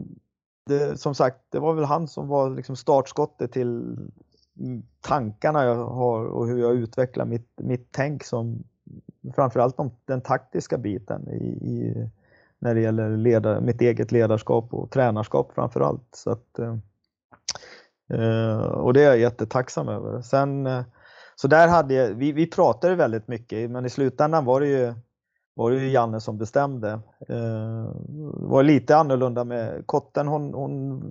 [0.67, 3.97] det, som sagt, det var väl han som var liksom startskottet till
[5.01, 8.65] tankarna jag har och hur jag utvecklar mitt, mitt tänk som
[9.35, 12.09] framförallt om den taktiska biten i, i
[12.59, 16.09] när det gäller leda, mitt eget ledarskap och tränarskap framförallt.
[16.15, 16.77] Så att, eh,
[18.21, 20.23] eh och det är jag jättetacksam över.
[20.23, 20.83] Sen, eh,
[21.37, 24.95] så där hade jag, vi, vi pratade väldigt mycket men i slutändan var det ju,
[25.57, 27.01] var det ju Janne som bestämde.
[27.29, 27.87] Det
[28.47, 31.03] var lite annorlunda med Kotten, hon, hon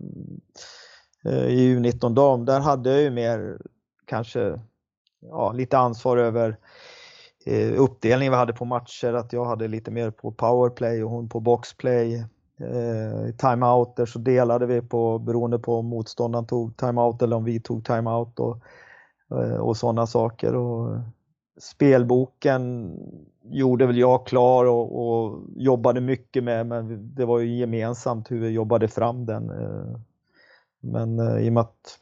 [1.26, 3.58] eh, i U19 dam, där hade jag ju mer
[4.06, 4.60] kanske
[5.22, 6.58] ja, lite ansvar över
[7.46, 11.30] eh, uppdelningen vi hade på matcher, att jag hade lite mer på powerplay och hon
[11.30, 12.26] på boxplay.
[12.60, 17.60] Eh, timeouter så delade vi på beroende på om motståndaren tog timeout eller om vi
[17.60, 18.58] tog timeout och,
[19.32, 20.56] eh, och sådana saker.
[20.56, 20.98] Och
[21.60, 22.92] spelboken
[23.50, 28.40] gjorde väl jag klar och, och, jobbade mycket med, men det var ju gemensamt hur
[28.40, 29.50] vi jobbade fram den.
[29.50, 30.00] Eh.
[30.80, 32.00] Men eh, i och med att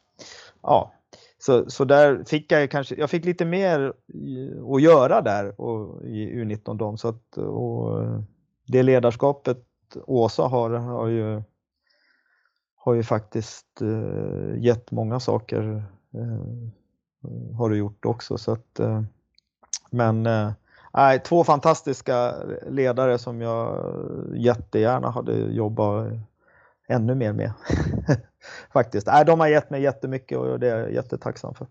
[0.62, 0.92] ja,
[1.38, 6.04] så, så där fick jag kanske, jag fick lite mer eh, att göra där och,
[6.04, 8.00] i U19 dom så att och
[8.66, 9.64] det ledarskapet
[10.06, 11.42] Åsa har, har ju
[12.76, 13.80] har ju faktiskt
[14.56, 15.84] gett många saker
[17.56, 18.80] har du gjort också så att
[19.90, 20.26] men
[20.96, 22.34] Nej, två fantastiska
[22.70, 23.94] ledare som jag
[24.34, 26.12] jättegärna hade jobbat
[26.88, 27.52] ännu mer med.
[28.72, 29.06] Faktiskt.
[29.06, 31.66] Nej, de har gett mig jättemycket och det är jag jättetacksam för.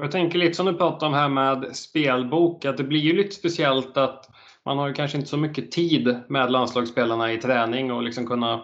[0.00, 3.34] Jag tänker lite som du pratade om här med spelbok, att det blir ju lite
[3.34, 4.30] speciellt att
[4.64, 8.62] man har ju kanske inte så mycket tid med landslagsspelarna i träning och liksom kunna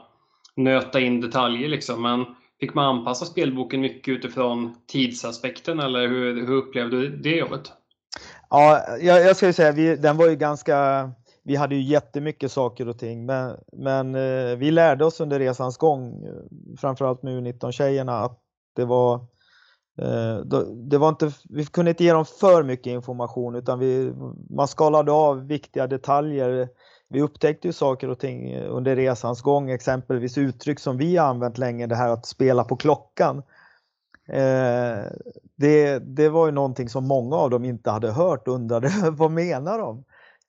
[0.56, 2.02] nöta in detaljer liksom.
[2.02, 2.24] Men
[2.60, 7.72] fick man anpassa spelboken mycket utifrån tidsaspekten eller hur, hur upplevde du det jobbet?
[8.54, 11.10] Ja, jag, jag skulle säga vi, den var ju ganska
[11.44, 15.76] vi hade ju jättemycket saker och ting, men, men eh, vi lärde oss under resans
[15.76, 18.38] gång, eh, framförallt med U19-tjejerna, att
[18.76, 19.14] det var,
[20.02, 20.36] eh,
[20.90, 24.12] det var inte, vi kunde inte ge dem för mycket information utan vi,
[24.50, 26.68] man skalade av viktiga detaljer.
[27.08, 31.58] Vi upptäckte ju saker och ting eh, under resans gång, exempelvis uttryck som vi använt
[31.58, 33.42] länge, det här att spela på klockan.
[34.32, 35.04] Eh,
[35.56, 39.30] det, det var ju någonting som många av dem inte hade hört och undrade vad
[39.30, 40.04] menar de?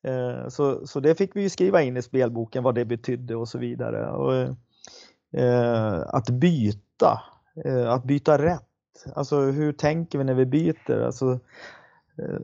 [0.08, 3.58] Eh, så, så det fick vi skriva in i spelboken vad det betydde och så
[3.58, 4.10] vidare.
[4.10, 4.34] Och,
[5.40, 7.22] eh, att byta,
[7.66, 8.62] eh, att byta rätt.
[9.16, 11.06] Alltså hur tänker vi när vi byter?
[11.06, 11.40] Alltså,
[12.18, 12.40] eh,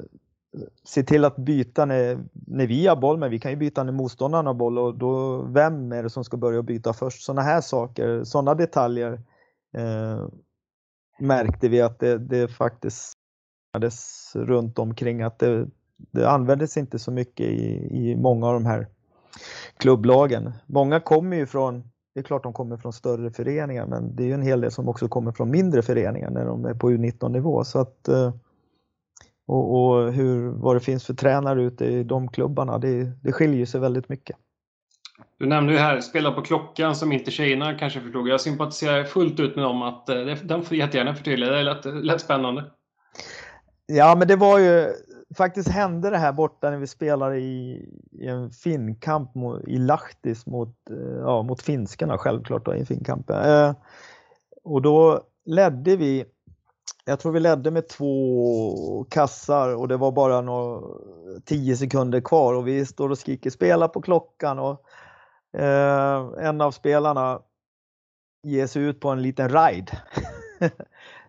[0.84, 3.92] se till att byta när, när vi har boll, men vi kan ju byta när
[3.92, 7.24] motståndaren har boll och då vem är det som ska börja byta först?
[7.24, 9.22] Sådana här saker, sådana detaljer
[9.78, 10.28] eh,
[11.20, 13.14] märkte vi att det, det faktiskt
[14.34, 18.88] runt omkring att det, det användes inte så mycket i, i många av de här
[19.78, 20.52] klubblagen.
[20.66, 24.28] Många kommer ju från, det är klart de kommer från större föreningar, men det är
[24.28, 27.30] ju en hel del som också kommer från mindre föreningar när de är på U19
[27.30, 27.64] nivå.
[27.64, 28.34] Så att, eh,
[29.48, 33.66] och, och hur, vad det finns för tränare ute i de klubbarna, det, det skiljer
[33.66, 34.38] sig väldigt mycket.
[35.38, 38.28] Du nämnde ju här spela på klockan som inte tjejerna kanske förstod.
[38.28, 41.52] Jag sympatiserar fullt ut med dem att eh, den får jättegärna förtydliga.
[41.52, 42.66] Det lät, lät spännande.
[43.86, 44.94] Ja, men det var ju
[45.38, 49.32] faktiskt hände det här borta när vi spelade i, i en finkamp
[49.68, 53.30] i Lahtis mot, eh, ja, mot finskarna självklart då, i en finkamp.
[53.30, 53.74] Eh,
[54.64, 56.26] och då ledde vi,
[57.06, 60.82] jag tror vi ledde med två kassar och det var bara några,
[61.46, 64.86] tio sekunder kvar och vi står och skriker spela på klockan och
[65.54, 67.42] Eh, en av spelarna
[68.44, 70.02] ger sig ut på en liten ride.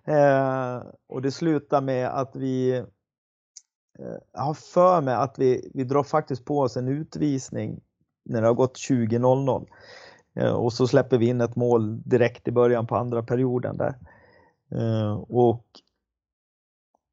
[0.04, 2.84] eh, och det slutar med att vi
[4.00, 7.80] Eh, jag har för mig att vi, vi drar faktiskt på oss en utvisning
[8.24, 9.66] när det har gått 20.00
[10.34, 13.94] eh, och så släpper vi in ett mål direkt i början på andra perioden där.
[14.70, 15.64] Eh, och,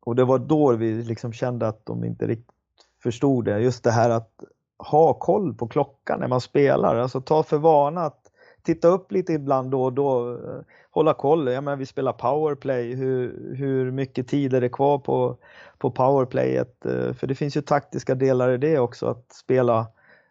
[0.06, 2.56] och det var då vi liksom kände att de inte riktigt
[3.04, 3.60] förstod det.
[3.60, 4.44] Just det här att
[4.78, 8.22] ha koll på klockan när man spelar, alltså ta för vana att
[8.64, 10.60] titta upp lite ibland då och då, eh,
[10.92, 11.48] hålla koll.
[11.48, 15.38] Ja, men vi spelar powerplay, hur, hur mycket tid är det kvar på
[15.78, 16.86] på powerplayet.
[16.86, 19.88] Eh, för det finns ju taktiska delar i det också att spela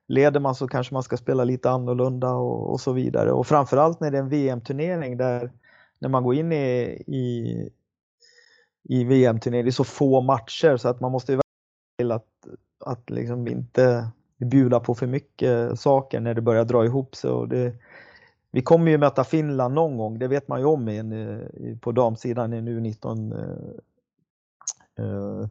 [0.09, 3.32] Leder man så kanske man ska spela lite annorlunda och, och så vidare.
[3.32, 5.52] Och framförallt när det är en VM-turnering där
[5.98, 7.70] när man går in i, i,
[8.82, 11.40] i VM-turnering, det är så få matcher så att man måste ju
[11.98, 12.26] till att,
[12.85, 17.31] att liksom inte bjuda på för mycket saker när det börjar dra ihop sig.
[17.31, 17.72] Och det,
[18.51, 21.92] vi kommer ju möta Finland någon gång, det vet man ju om i, eh, på
[21.92, 23.38] damsidan i nu 19 eh,
[24.99, 25.46] eh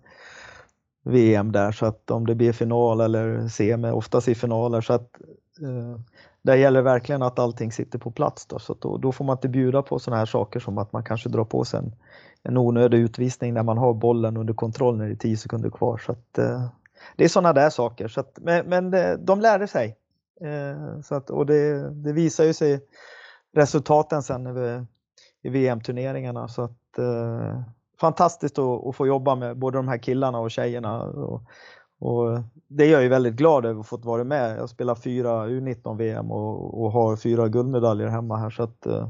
[1.07, 5.09] VM där så att om det blir final eller semi, oftast i finaler så att
[5.61, 5.99] eh,
[6.41, 9.49] där gäller verkligen att allting sitter på plats då, så då, då, får man inte
[9.49, 11.95] bjuda på sådana här saker som att man kanske drar på sig en,
[12.43, 15.97] en onödig utvisning när man har bollen under kontroll när det är 10 sekunder kvar.
[15.97, 16.65] Så att, eh,
[17.15, 18.07] det är sådana där saker.
[18.07, 19.97] Så att, men, men det, de lärde sig.
[20.41, 22.79] Eh, så att, och det, det visar ju sig
[23.53, 24.47] resultaten sen
[25.43, 26.47] i VM-turneringarna.
[26.47, 27.61] Så att, eh,
[27.99, 31.03] fantastiskt att, att, få jobba med både de här killarna och tjejerna.
[31.03, 31.41] Och,
[31.99, 34.57] och det är jag ju väldigt glad över att fått vara med.
[34.57, 38.49] Jag spelar fyra U19 VM och, och har fyra guldmedaljer hemma här.
[38.49, 39.07] Så att, eh,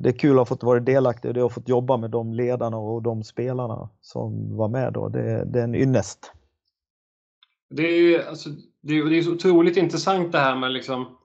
[0.00, 2.32] det är kul att ha fått vara delaktig och det har fått jobba med de
[2.32, 5.08] ledarna och de spelarna som var med då.
[5.08, 6.32] Det, det är en ynnest.
[7.72, 8.48] Det är, alltså,
[8.82, 11.18] det, är, det är så otroligt intressant det här med liksom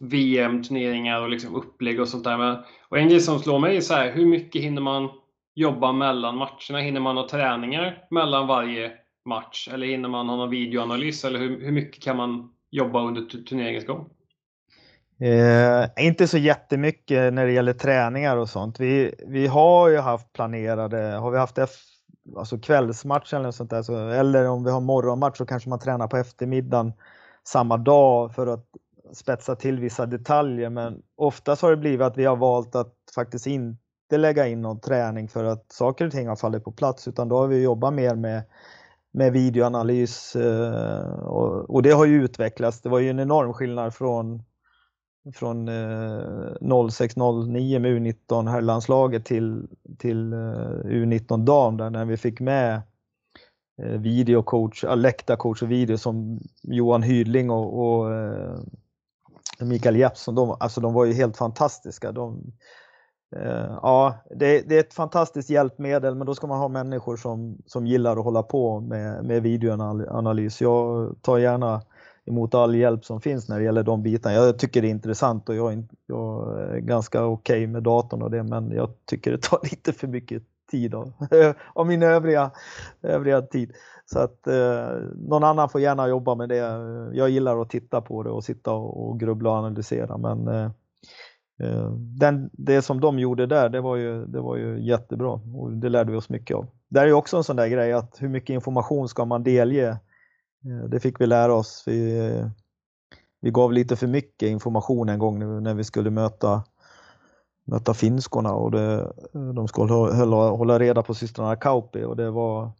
[0.00, 2.64] VM-turneringar och liksom upplägg och sånt där.
[2.88, 5.10] Och en grej som slår mig är så här, hur mycket hinner man
[5.54, 6.78] jobba mellan matcherna?
[6.78, 8.92] Hinner man ha träningar mellan varje
[9.24, 9.68] match?
[9.72, 11.24] Eller hinner man ha någon videoanalys?
[11.24, 14.08] Eller hur, hur mycket kan man jobba under turneringens gång?
[15.20, 18.80] Eh, inte så jättemycket när det gäller träningar och sånt.
[18.80, 21.70] Vi, vi har ju haft planerade, har vi haft F,
[22.36, 26.06] alltså kvällsmatch eller sånt där, så, eller om vi har morgonmatch så kanske man tränar
[26.06, 26.92] på eftermiddagen
[27.44, 28.66] samma dag för att
[29.12, 30.70] spetsa till vissa detaljer.
[30.70, 34.80] Men oftast har det blivit att vi har valt att faktiskt inte lägga in någon
[34.80, 37.94] träning för att saker och ting har fallit på plats, utan då har vi jobbat
[37.94, 38.42] mer med
[39.16, 41.18] med videoanalys eh,
[41.68, 42.80] och, det har ju utvecklats.
[42.80, 44.42] Det var ju en enorm skillnad från
[45.34, 50.38] från eh, 0609 med U19 herrlandslaget till, till eh,
[50.84, 52.82] U19 dam där när vi fick med
[53.82, 58.58] eh, videocoach, läktarcoach och video som Johan Hydling och, och eh,
[59.60, 60.34] Mikael Jeppsson.
[60.34, 62.12] De, alltså de var ju helt fantastiska.
[62.12, 62.52] De,
[63.36, 67.58] eh, ja, det, det, är ett fantastiskt hjälpmedel men då ska man ha människor som,
[67.66, 70.60] som gillar att hålla på med, med videoanalys.
[70.60, 71.82] Jag tar gärna
[72.26, 74.34] emot all hjälp som finns när det gäller de bitarna.
[74.34, 78.30] Jag tycker det är intressant och jag, jag är ganska okej okay med datorn och
[78.30, 81.12] det men jag tycker det tar lite för mycket tid av,
[81.74, 82.50] av min övriga,
[83.02, 83.72] övriga tid.
[84.04, 84.88] Så att eh,
[85.28, 86.56] någon annan får gärna jobba med det.
[87.12, 90.70] Jag gillar att titta på det och sitta och, och grubbla och analysera men eh,
[91.62, 95.72] eh, den, det som de gjorde där, det var, ju, det var ju jättebra och
[95.72, 96.66] det lärde vi oss mycket av.
[96.88, 99.88] Det är ju också en sån där grej att hur mycket information ska man delge
[99.88, 99.96] Eh,
[100.66, 101.84] Eh, det fick vi lära oss.
[101.86, 102.42] Vi,
[103.40, 106.64] vi gav lite för mycket information en gång när vi skulle möta,
[107.64, 112.70] möta finskorna och det, de skulle hålla, hålla reda på systrarna Kauppi och det var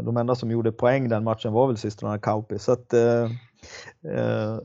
[0.00, 2.58] de enda som gjorde poäng den matchen var väl systrarna Kauppi.
[2.58, 3.24] Så att, eh,
[4.14, 4.58] eh,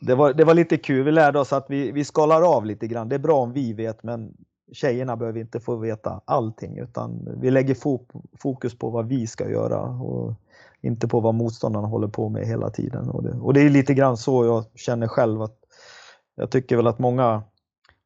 [0.00, 1.04] det, var, det var lite kul.
[1.04, 3.08] Vi lärde oss att vi, vi skalar av lite grann.
[3.08, 4.36] Det är bra om vi vet men
[4.72, 7.76] tjejerna behöver inte få veta allting utan vi lägger
[8.38, 9.80] fokus på vad vi ska göra.
[9.80, 10.34] Och
[10.82, 13.08] inte på vad motståndarna håller på med hela tiden.
[13.08, 15.58] Och det, och det är lite grann så jag känner själv att
[16.34, 17.42] jag tycker väl att många,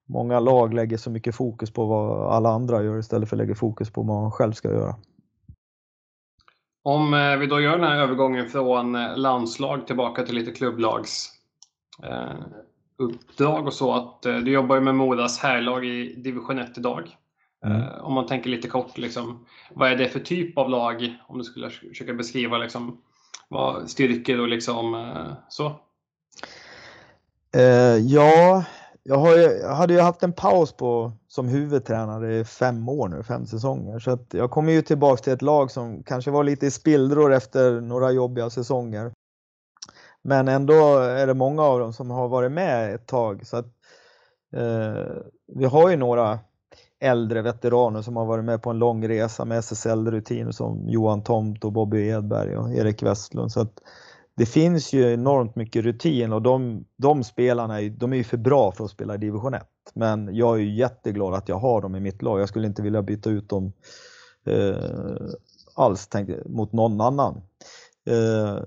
[0.09, 3.55] många lag lägger så mycket fokus på vad alla andra gör istället för att lägga
[3.55, 4.97] fokus på vad man själv ska göra.
[6.85, 11.29] Om eh, vi då gör den här övergången från eh, landslag tillbaka till lite klubblags
[12.03, 12.45] eh,
[12.99, 17.17] uppdrag och så att eh, du jobbar ju med Moras härlag i division 1 idag.
[17.67, 17.83] Mm.
[17.83, 21.17] Eh, om man tänker lite kort, liksom, vad är det för typ av lag?
[21.27, 23.01] Om du skulle försöka beskriva liksom,
[23.49, 25.67] vad styrkor och liksom, eh, så.
[27.57, 28.65] Uh, ja,
[29.03, 33.23] jag, har, jag hade ju haft en paus på, som huvudtränare i fem år nu,
[33.23, 33.99] fem säsonger.
[33.99, 37.33] Så att jag kommer ju tillbaks till ett lag som kanske var lite i spillror
[37.33, 39.13] efter några jobbiga säsonger.
[40.23, 43.47] Men ändå är det många av dem som har varit med ett tag.
[43.47, 43.67] Så att,
[45.55, 46.39] vi har ju några
[47.03, 51.65] äldre veteraner som har varit med på en lång resa med SSL-rutiner som Johan Tomt
[51.65, 53.53] och Bobby Edberg och Erik Westlund.
[53.53, 53.79] Så att
[54.37, 58.37] det finns ju enormt mycket rutin och de, de spelarna är, de är ju för
[58.37, 59.63] bra för att spela i division 1.
[59.95, 62.41] Men jag är ju jätteglad att jag har dem i mitt lag.
[62.41, 63.73] Jag skulle inte vilja byta ut dem
[64.47, 64.77] eh,
[65.75, 67.43] alls tänkte, mot någon annan.
[68.07, 68.59] Eh,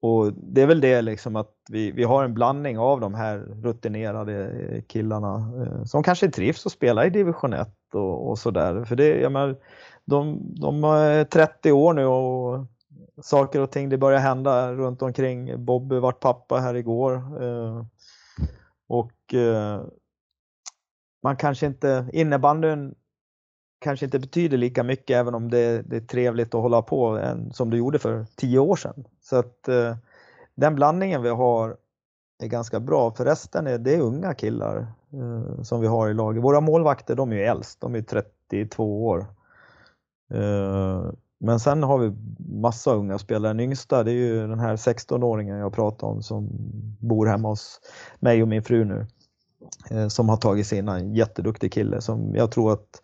[0.00, 3.38] och det är väl det liksom att vi, vi har en blandning av de här
[3.38, 8.84] rutinerade eh, killarna eh, som kanske trivs att spela i division 1 och, och sådär.
[8.84, 9.56] För det, jag menar,
[10.04, 12.66] de, de är 30 år nu och
[13.22, 15.64] saker och ting det börjar hända runt omkring.
[15.64, 17.14] Bobby vart pappa här igår.
[17.42, 17.84] Eh,
[18.88, 19.82] och eh,
[21.22, 22.94] man kanske inte, innebandyn
[23.80, 27.52] kanske inte betyder lika mycket även om det, det är trevligt att hålla på än,
[27.52, 29.04] som det gjorde för tio år sedan.
[29.28, 29.96] Så att eh,
[30.54, 31.76] den blandningen vi har
[32.42, 36.42] är ganska bra för resten är det unga killar eh, som vi har i laget.
[36.42, 39.26] Våra målvakter de är ju äldst, de är 32 år.
[40.34, 41.10] Eh,
[41.40, 43.52] men sen har vi massa unga spelare.
[43.52, 46.48] Den yngsta det är ju den här 16-åringen jag pratade om som
[47.00, 47.80] bor hemma hos
[48.20, 49.06] mig och min fru nu.
[49.90, 53.02] Eh, som har tagit sig in, en jätteduktig kille som jag tror att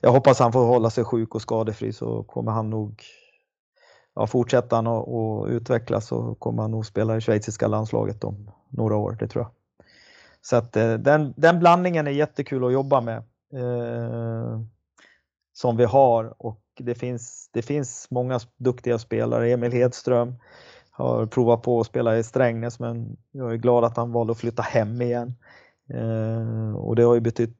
[0.00, 3.02] jag hoppas han får hålla sig sjuk och skadefri så kommer han nog
[4.14, 8.50] ja, fortsätter han att och utvecklas så kommer han nog spela i schweiziska landslaget om
[8.68, 9.52] några år, det tror jag.
[10.40, 13.16] Så att eh, den, den blandningen är jättekul att jobba med.
[13.54, 14.60] Eh,
[15.52, 19.50] som vi har och det finns, det finns många duktiga spelare.
[19.52, 20.34] Emil Hedström
[20.90, 24.38] har provat på att spela i Strängnäs men jag är glad att han valde att
[24.38, 25.34] flytta hem igen.
[25.94, 27.56] Eh, och det har ju betytt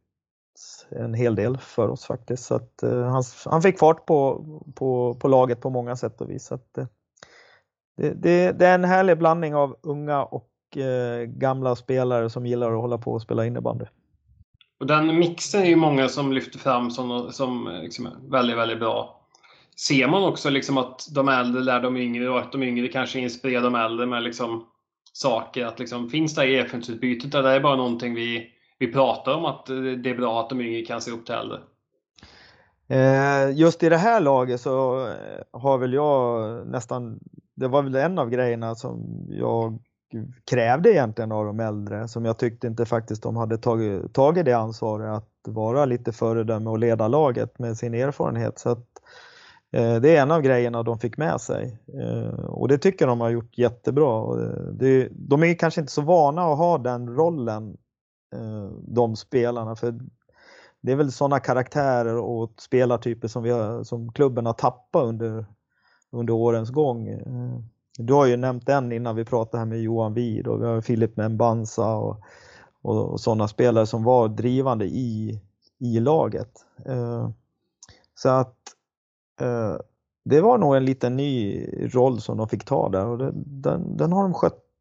[0.90, 2.44] en hel del för oss faktiskt.
[2.44, 4.44] Så att, eh, han, han fick fart på,
[4.74, 6.46] på, på laget på många sätt och vis.
[6.46, 6.86] Så att, eh,
[7.96, 12.72] det, det, det, är en härlig blandning av unga och eh, gamla spelare som gillar
[12.72, 13.84] att hålla på och spela innebandy.
[14.80, 18.80] Och den mixen är ju många som lyfter fram som, som eh, liksom väldigt, väldigt
[18.80, 19.18] bra.
[19.76, 23.18] Ser man också liksom att de äldre lär de yngre och att de yngre kanske
[23.18, 24.66] inspirerar de äldre med liksom
[25.12, 25.66] saker?
[25.66, 28.50] Att liksom, finns det här erfarenhetsutbytet eller är det bara någonting vi,
[28.86, 31.34] vi pratar om att eh, det är bra att de yngre kan se upp till
[31.34, 31.58] äldre?
[32.88, 37.20] Eh, just i det här laget så eh, har väl jag nästan,
[37.54, 39.78] det var väl en av grejerna som jag
[40.50, 44.52] krävde egentligen av de äldre som jag tyckte inte faktiskt de hade tagit, tagit det
[44.52, 48.58] ansvaret att vara lite föredöme och leda laget med sin erfarenhet.
[48.58, 48.86] Så att,
[49.72, 53.20] eh, det är en av grejerna de fick med sig eh, och det tycker de
[53.20, 54.36] har gjort jättebra.
[54.72, 57.76] Det, de är kanske inte så vana att ha den rollen,
[58.32, 60.00] Eh, de spelarna, för
[60.80, 65.46] det är väl sådana karaktärer och spelartyper som, vi har, som klubben har tappat under,
[66.10, 67.08] under årens gång.
[67.08, 67.58] Eh,
[67.98, 70.80] du har ju nämnt en innan vi pratade här med Johan Wid och vi har
[70.80, 72.20] Filip Membansa och,
[72.82, 75.40] och, och sådana spelare som var drivande i,
[75.78, 76.50] i laget.
[76.86, 77.30] Eh,
[78.14, 78.56] så att
[80.24, 84.12] det var nog en liten ny roll som de fick ta där och den, den
[84.12, 84.71] har de skött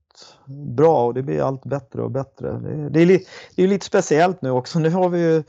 [0.76, 2.60] bra och det blir allt bättre och bättre.
[2.60, 4.80] Det, det är, li, det är lite speciellt nu också.
[4.80, 5.44] Nu har vi ju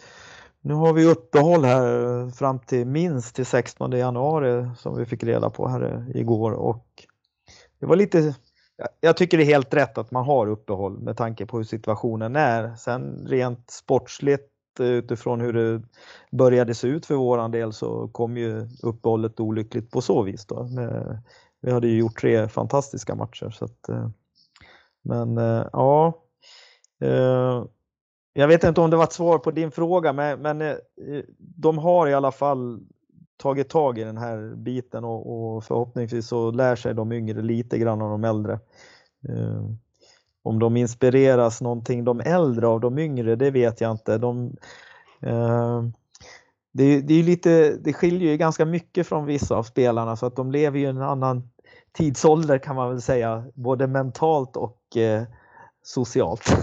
[0.65, 5.51] nu har vi uppehåll här fram till minst till 16 januari som vi fick reda
[5.51, 6.87] på här igår och
[7.81, 8.35] det var lite,
[9.01, 12.37] jag tycker det är helt rätt att man har uppehåll med tanke på hur situationen
[12.37, 12.77] är.
[12.77, 14.49] Sen rent sportsligt
[14.81, 15.83] utifrån hur det
[16.33, 20.47] började se ut för våran del så kom ju uppehållet olyckligt på så vis.
[20.47, 20.69] Då.
[21.61, 23.51] Vi hade ju gjort tre fantastiska matcher.
[23.51, 24.09] Så att, eh,
[25.03, 26.23] men eh, ja,
[27.01, 27.65] eh,
[28.33, 30.77] jag vet inte om det var ett svar på din fråga men, men eh,
[31.39, 32.81] de har i alla fall
[33.37, 37.79] tagit tag i den här biten och, och förhoppningsvis så lär sig de yngre lite
[37.79, 38.53] grann av de äldre.
[39.29, 39.65] Eh,
[40.43, 44.19] om de inspireras någonting, de äldre av de yngre, det vet jag inte.
[44.19, 44.57] De,
[45.21, 45.83] eh,
[46.73, 50.37] det, det, är lite, det skiljer ju ganska mycket från vissa av spelarna så att
[50.37, 51.51] de lever ju i en annan
[51.93, 55.23] tidsålder kan man väl säga, både mentalt och eh,
[55.83, 56.57] socialt.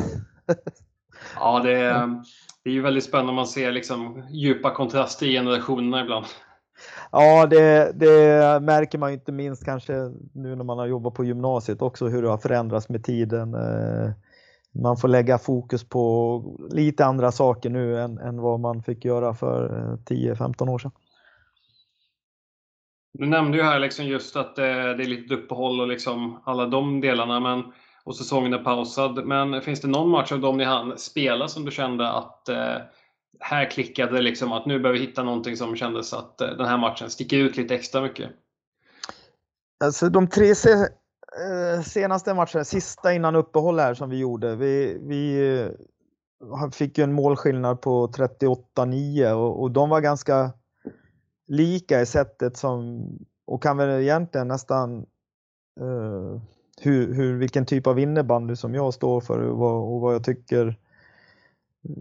[1.35, 2.07] ja, det är,
[2.63, 6.25] det är ju väldigt spännande man ser liksom djupa kontraster i generationerna ibland.
[7.11, 9.93] Ja, det, det, märker man inte minst kanske
[10.33, 13.53] nu när man har jobbat på gymnasiet också hur det har förändrats med tiden.
[13.53, 14.11] Eh,
[14.71, 19.33] man får lägga fokus på lite andra saker nu än, än vad man fick göra
[19.33, 19.69] för
[20.05, 20.91] 10-15 eh, år sedan.
[23.13, 26.65] Du nämnde ju här liksom just att eh, det är lite uppehåll och liksom alla
[26.65, 27.63] de delarna men,
[28.03, 29.25] och säsongen är pausad.
[29.25, 32.75] Men finns det någon match av dem ni hann spela som du kände att eh,
[33.39, 36.65] här klickade det liksom att nu behöver vi hitta någonting som kändes att eh, den
[36.65, 38.29] här matchen sticker ut lite extra mycket?
[39.83, 44.97] Alltså de tre se- eh, senaste matcherna, sista innan uppehåll här som vi gjorde, vi,
[45.01, 50.51] vi eh, fick ju en målskillnad på 38-9 och, och de var ganska
[51.49, 53.05] lika i sättet som,
[53.45, 55.05] och kan väl egentligen nästan
[55.81, 56.41] uh,
[56.81, 60.23] hur, hur, vilken typ av innebandy som jag står för och vad, och vad jag
[60.23, 60.77] tycker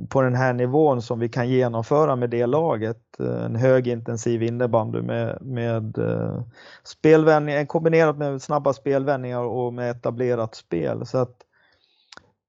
[0.09, 3.20] på den här nivån som vi kan genomföra med det laget.
[3.20, 6.42] Eh, en högintensiv innebandy med, med uh,
[6.84, 11.07] spelvändningar, kombinerat med snabba spelvändningar och med etablerat spel.
[11.07, 11.36] Så att,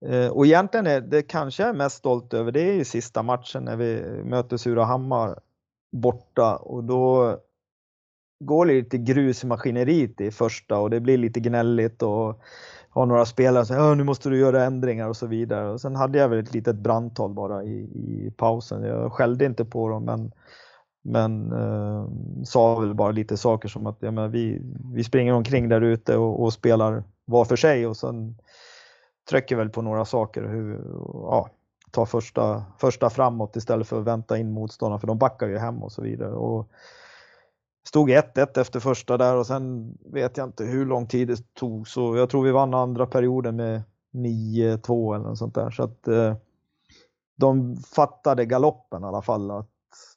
[0.10, 3.24] uh, och egentligen är det kanske jag är mest stolt över, det är ju sista
[3.24, 5.40] matchen när vi möter Surahammar
[5.92, 7.38] borta och då
[8.40, 12.42] går det lite grus i maskineriet i första och det blir lite gnälligt och
[12.90, 15.70] har några spelare som säger nu måste du göra ändringar och så vidare.
[15.70, 18.84] Och sen hade jag väl ett litet brandtal bara i, i pausen.
[18.84, 20.32] Jag skällde inte på dem men,
[21.02, 22.08] men eh,
[22.44, 24.62] sa väl bara lite saker som att ja, men vi,
[24.94, 28.38] vi springer omkring där ute och, och, spelar var för sig och sen
[29.30, 30.44] trycker väl på några saker.
[30.44, 30.82] Hur,
[31.14, 31.50] ja,
[31.92, 35.84] ta första, första framåt istället för att vänta in motståndarna för de backar ju hem
[35.84, 36.34] och så vidare.
[36.34, 36.70] Och
[37.88, 41.88] stod 1-1 efter första där och sen vet jag inte hur lång tid det tog
[41.88, 43.82] så jag tror vi vann andra perioden med
[44.14, 45.72] 9-2 eller något sånt där.
[45.72, 46.36] Så att eh,
[47.38, 49.70] de fattade galoppen i alla fall att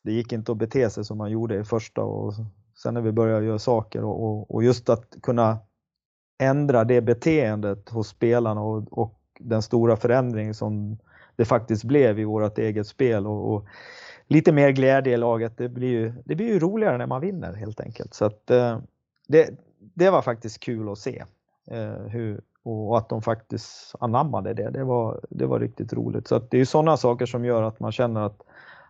[0.03, 2.35] det gick inte att bete sig som man gjorde i första och
[2.83, 5.59] sen när vi började göra saker och, och, och just att kunna
[6.43, 10.99] ändra det beteendet hos spelarna och, och, den stora förändring som
[11.37, 13.67] det faktiskt blev i vårt eget spel och, och,
[14.27, 15.59] lite mer glädje i laget.
[15.59, 18.15] Det blir ju, det blir ju roligare när man vinner helt enkelt.
[18.15, 18.79] Så att, eh,
[19.29, 19.51] det,
[19.95, 21.25] det var faktiskt kul att se
[21.71, 24.71] eh, hur, och att de faktiskt anammade det.
[24.71, 26.29] Det var, det var riktigt roligt.
[26.29, 28.43] Så att det är ju sådana saker som gör att man känner att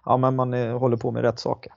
[0.04, 1.72] ja, men man är, håller på med rätt saker.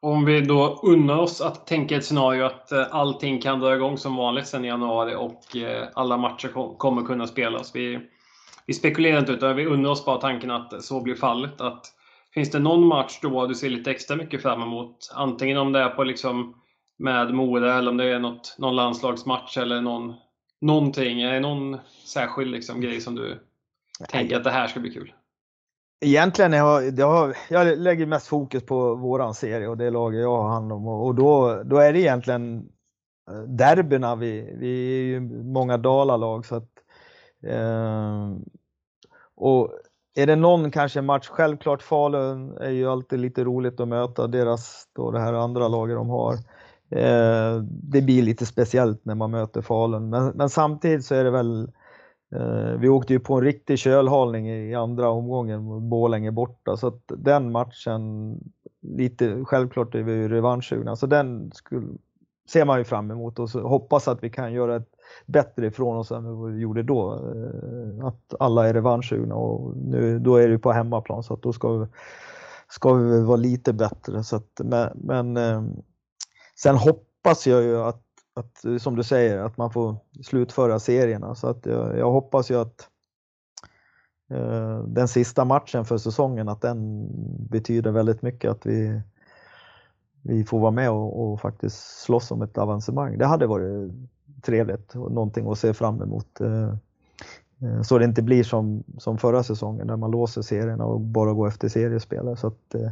[0.00, 4.16] Om vi då unnar oss att tänka ett scenario att allting kan dra igång som
[4.16, 5.42] vanligt sen i januari och
[5.94, 7.74] alla matcher kommer kunna spelas.
[7.74, 8.00] Vi,
[8.68, 11.60] vi spekulerar inte utan vi unnar oss bara tanken att så blir fallet.
[11.60, 11.86] Att,
[12.34, 15.10] finns det någon match då du ser lite extra mycket fram emot?
[15.14, 16.54] Antingen om det är på liksom
[16.98, 20.14] med Mora eller om det är något, någon landslagsmatch eller någon,
[20.60, 21.22] någonting.
[21.22, 23.38] Är det någon särskild liksom, grej som du
[24.08, 25.12] tänker att det här ska bli kul?
[26.00, 30.48] Egentligen jag, jag, jag lägger mest fokus på våran serie och det laget jag har
[30.48, 32.68] hand om och då, då är det egentligen
[33.30, 34.16] eh, derbyna.
[34.16, 36.87] Vi, vi är ju många Dalalag så att eh,
[37.42, 38.44] Ehm,
[39.36, 39.70] och
[40.14, 44.88] är det någon kanske match, självklart Falun är ju alltid lite roligt att möta deras,
[44.92, 46.34] då det här andra laget de har.
[46.90, 51.30] Eh, det blir lite speciellt när man möter Falun men, men samtidigt så är det
[51.30, 51.72] väl
[52.32, 57.02] Eh, vi åkte ju på en riktig kölhalning i andra omgången, Borlänge borta, så att
[57.06, 58.34] den matchen,
[58.80, 61.86] lite, självklart är vi ju revanschsugna, så den skulle,
[62.50, 64.90] ser man ju fram emot och så hoppas att vi kan göra ett
[65.26, 67.14] bättre ifrån oss än vad vi gjorde då.
[67.14, 71.52] Eh, att alla är revanschsugna och nu, då är det på hemmaplan så att då
[71.52, 71.86] ska vi,
[72.68, 74.24] ska vi vara lite bättre.
[74.24, 75.62] Så att, men, men eh,
[76.56, 78.02] sen hoppas jag ju att
[78.38, 81.34] att, som du säger, att man får slutföra serierna.
[81.34, 82.88] Så att jag, jag hoppas ju att
[84.30, 87.08] eh, den sista matchen för säsongen, att den
[87.50, 88.50] betyder väldigt mycket.
[88.50, 89.02] Att vi,
[90.22, 93.18] vi får vara med och, och faktiskt slåss om ett avancemang.
[93.18, 93.92] Det hade varit
[94.42, 96.40] trevligt och någonting att se fram emot.
[96.40, 96.68] Eh,
[97.62, 101.32] eh, så det inte blir som, som förra säsongen när man låser serierna och bara
[101.32, 102.36] går efter seriespelare.
[102.36, 102.90] Så att, eh,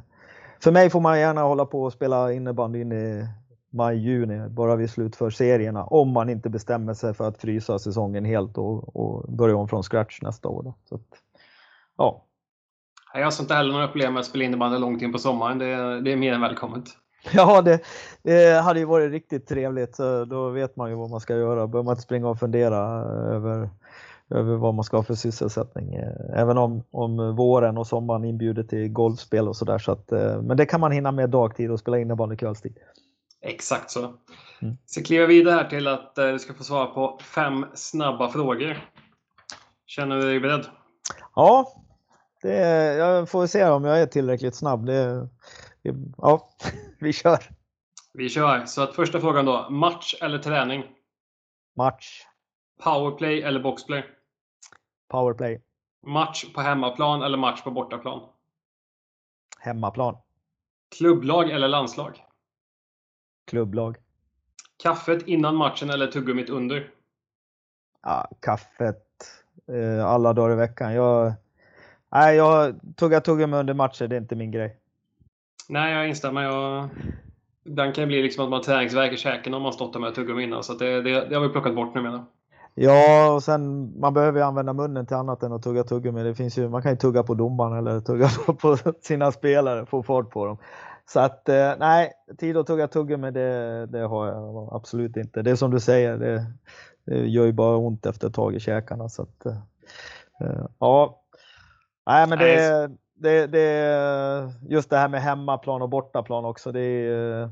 [0.60, 3.28] för mig får man gärna hålla på och spela innebandy in i
[3.70, 5.84] maj, juni, bara vi slutför serierna.
[5.84, 9.82] Om man inte bestämmer sig för att frysa säsongen helt och, och börja om från
[9.82, 10.62] scratch nästa år.
[10.62, 10.74] Då.
[10.88, 11.22] Så att,
[11.96, 12.22] ja.
[13.14, 15.58] Jag har inte heller några problem med att spela innebandy långt in på sommaren.
[15.58, 16.84] Det, det är mer än välkommet.
[17.32, 17.80] Ja, det,
[18.22, 19.96] det, hade ju varit riktigt trevligt.
[20.26, 21.66] Då vet man ju vad man ska göra.
[21.66, 22.78] Behöver man inte springa och fundera
[23.34, 23.70] över,
[24.30, 25.94] över vad man ska ha för sysselsättning.
[26.34, 29.78] Även om, om våren och sommaren inbjuder till golfspel och sådär.
[29.78, 30.10] Så att,
[30.42, 32.78] men det kan man hinna med dagtid och spela innebandy kvällstid.
[33.46, 34.14] Exakt så.
[34.62, 34.76] Mm.
[34.86, 38.78] Så kliver vidare här till att eh, du ska få svara på fem snabba frågor.
[39.86, 40.66] Känner du dig beredd?
[41.34, 41.72] Ja,
[42.42, 42.56] det,
[42.94, 44.86] jag får se om jag är tillräckligt snabb.
[44.86, 45.28] Det,
[46.16, 46.50] ja,
[47.00, 47.38] vi kör.
[48.12, 48.64] Vi kör.
[48.64, 49.70] Så att första frågan då.
[49.70, 50.84] Match eller träning?
[51.76, 52.22] Match.
[52.82, 54.04] Powerplay eller boxplay?
[55.08, 55.62] Powerplay.
[56.06, 58.28] Match på hemmaplan eller match på bortaplan?
[59.58, 60.16] Hemmaplan.
[60.98, 62.26] Klubblag eller landslag?
[63.46, 63.96] klubblag.
[64.82, 66.90] Kaffet innan matchen eller tuggummit under?
[68.02, 69.04] Ja, kaffet
[69.68, 70.94] eh, alla dagar i veckan.
[70.94, 71.32] Jag,
[72.12, 74.76] nej, jag tuggar tuggummi under matcher, det är inte min grej.
[75.68, 76.42] Nej, jag instämmer.
[76.42, 76.88] Jag,
[77.64, 80.42] ibland kan bli liksom att man träningsvärk i käken om man stått där med tuggummi
[80.42, 80.62] innan.
[80.62, 82.24] Så det, det, det har vi plockat bort nu menar
[82.78, 86.22] Ja, och sen man behöver ju använda munnen till annat än att tugga tuggummi.
[86.22, 89.86] Det finns ju, man kan ju tugga på domaren eller tugga på, på sina spelare,
[89.86, 90.58] få fart på dem.
[91.06, 95.42] Så att eh, nej, tid att tugga tuggummi det, det har jag absolut inte.
[95.42, 96.46] Det är som du säger, det,
[97.06, 99.08] det gör ju bara ont efter ett tag i käkarna.
[99.08, 101.22] Så att, eh, ja,
[102.06, 106.72] nej men det, det, det, just det här med hemmaplan och bortaplan också.
[106.72, 107.50] Det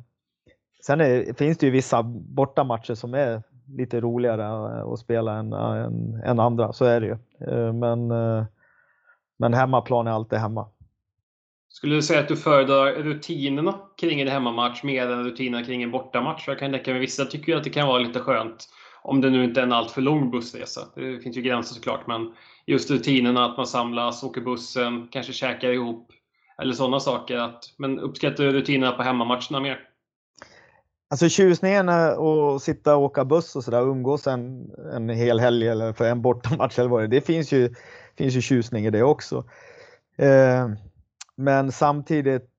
[0.87, 3.43] sen är, finns det ju vissa bortamatcher som är
[3.77, 7.17] lite roligare att spela än, än, än andra, så är det ju.
[7.73, 8.09] Men,
[9.39, 10.69] men hemmaplan är alltid hemma.
[11.69, 15.91] Skulle du säga att du föredrar rutinerna kring en hemmamatch mer än rutinerna kring en
[15.91, 16.49] bortamatch?
[16.49, 18.69] Jag kan tänka mig vissa tycker ju att det kan vara lite skönt
[19.03, 20.81] om det nu inte är en alltför lång bussresa.
[20.95, 22.35] Det finns ju gränser såklart, men
[22.67, 26.11] just rutinerna att man samlas, åker bussen, kanske käkar ihop
[26.63, 27.37] eller sådana saker.
[27.37, 29.81] Att, men uppskattar du rutinerna på hemmamatcherna mer?
[31.11, 35.93] Alltså tjusningen att sitta och åka buss och sådär, umgås en, en hel helg eller
[35.93, 37.75] för en bortamatch eller vad det Det finns ju
[38.17, 39.45] finns ju tjusning i det också.
[40.17, 40.69] Eh,
[41.37, 42.54] men samtidigt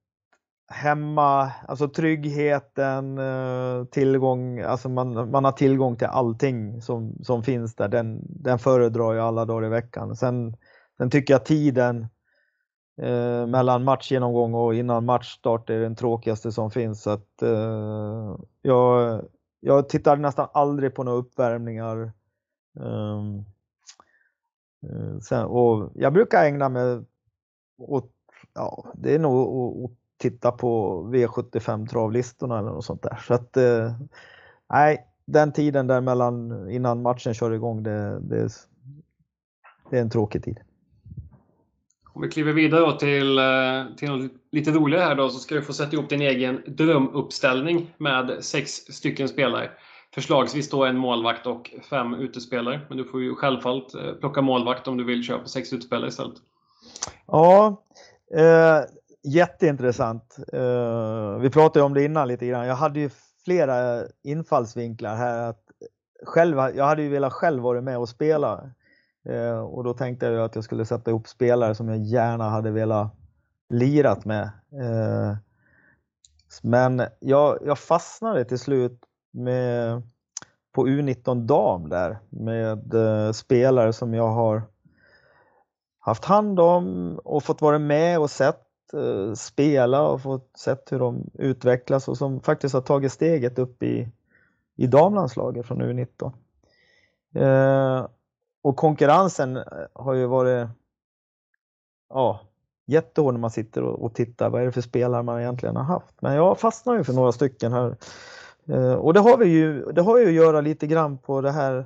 [0.68, 7.76] hemma, alltså tryggheten, eh, tillgång, alltså man, man har tillgång till allting som, som finns
[7.76, 7.88] där.
[7.88, 10.16] Den, den föredrar jag alla dagar i veckan.
[10.16, 10.58] Sen,
[10.98, 12.08] sen tycker jag tiden
[13.02, 17.02] eh, mellan matchgenomgång och innan matchstart är den tråkigaste som finns.
[17.02, 19.22] Så att, eh, jag,
[19.60, 22.12] jag tittar nästan aldrig på några uppvärmningar.
[22.80, 23.46] Um,
[25.22, 27.04] sen, och jag brukar ägna mig
[27.78, 28.12] åt,
[28.54, 29.34] ja, det är nog
[29.84, 33.20] åt titta på V75 travlistorna eller något sånt där.
[33.28, 33.92] Så att, eh,
[34.70, 38.50] nej, den tiden där mellan innan matchen kör igång, det, det,
[39.90, 40.60] det är en tråkig tid.
[42.14, 45.62] Om vi kliver vidare till, eh, till något lite roligare här då, så ska du
[45.62, 49.70] få sätta ihop din egen drömuppställning med sex stycken spelare.
[50.14, 52.82] Förslagsvis då en målvakt och fem utespelare.
[52.90, 56.36] Men du får ju självfallet eh, plocka målvakt om du vill köpa sex utespelare istället.
[57.28, 57.84] Ja,
[58.38, 58.80] eh,
[59.26, 60.38] jätteintressant.
[60.54, 62.68] Uh, vi pratade om det innan lite grann.
[62.68, 63.10] Jag hade ju
[63.44, 65.50] flera infallsvinklar här.
[65.50, 65.62] Att
[66.26, 68.70] själv, jag hade ju velat själv vara med och spela.
[69.30, 72.72] Uh, och då tänkte jag att jag skulle sätta ihop spelare som jag gärna hade
[72.72, 73.16] velat
[73.70, 74.50] lirat med.
[74.74, 75.36] Uh,
[76.62, 79.00] men jag, jag fastnade till slut
[79.34, 80.02] med,
[80.72, 82.96] på U19 dam där med
[83.36, 84.64] spelare som jag har
[86.00, 91.00] haft hand om och fått vara med och sett Eh, spela och fått sett hur
[91.00, 94.10] de utvecklas och som faktiskt har tagit steget upp i,
[94.76, 96.32] i damlandslaget från U19.
[97.36, 98.08] Eh,
[98.62, 99.64] och konkurrensen eh,
[99.94, 100.68] har ju varit
[102.10, 102.42] ja,
[102.86, 104.50] jättehård när man sitter och, och, tittar.
[104.50, 106.22] Vad är det för spelare man egentligen har haft?
[106.22, 107.98] Men jag fastnar ju för några stycken här.
[108.68, 111.52] Eh, och det har vi ju, det har ju att göra lite grann på det
[111.52, 111.86] här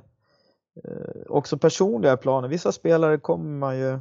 [0.84, 2.50] eh, också personliga planen.
[2.50, 3.98] Vissa spelare kommer man ju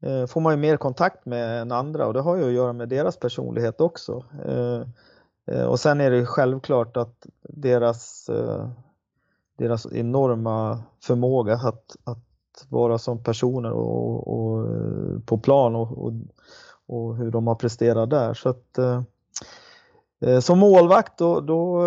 [0.00, 2.72] Eh, får man ju mer kontakt med än andra och det har ju att göra
[2.72, 4.24] med deras personlighet också.
[4.44, 4.82] Eh,
[5.46, 8.68] eh och sen är det självklart att deras, eh,
[9.58, 12.18] deras enorma förmåga att, att
[12.68, 14.66] vara som personer och, och
[15.26, 16.12] på plan och, och,
[16.86, 18.34] och, hur de har presterat där.
[18.34, 18.78] Så att,
[20.44, 21.82] som målvakt då, då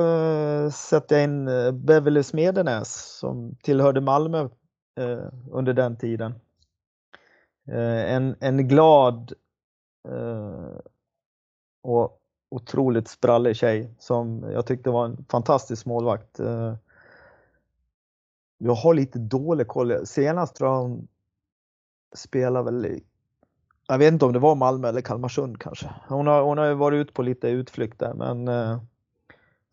[0.72, 1.46] sätter jag in
[1.86, 4.50] Beverly Smedenäs som tillhörde Malmö
[5.52, 6.34] under den tiden.
[7.72, 9.34] Eh, en, en glad
[10.10, 10.80] eh,
[11.82, 16.40] och otroligt sprallig tjej som jag tyckte var en fantastisk målvakt.
[16.40, 16.76] Eh,
[18.58, 20.08] jag har lite dålig koll.
[20.08, 21.08] Senast tror jag hon
[22.16, 23.04] spelade väl i,
[23.88, 25.90] jag vet inte om det var Malmö eller Kalmarsund kanske.
[26.08, 28.80] Hon har, hon har varit ute på lite utflykter men eh,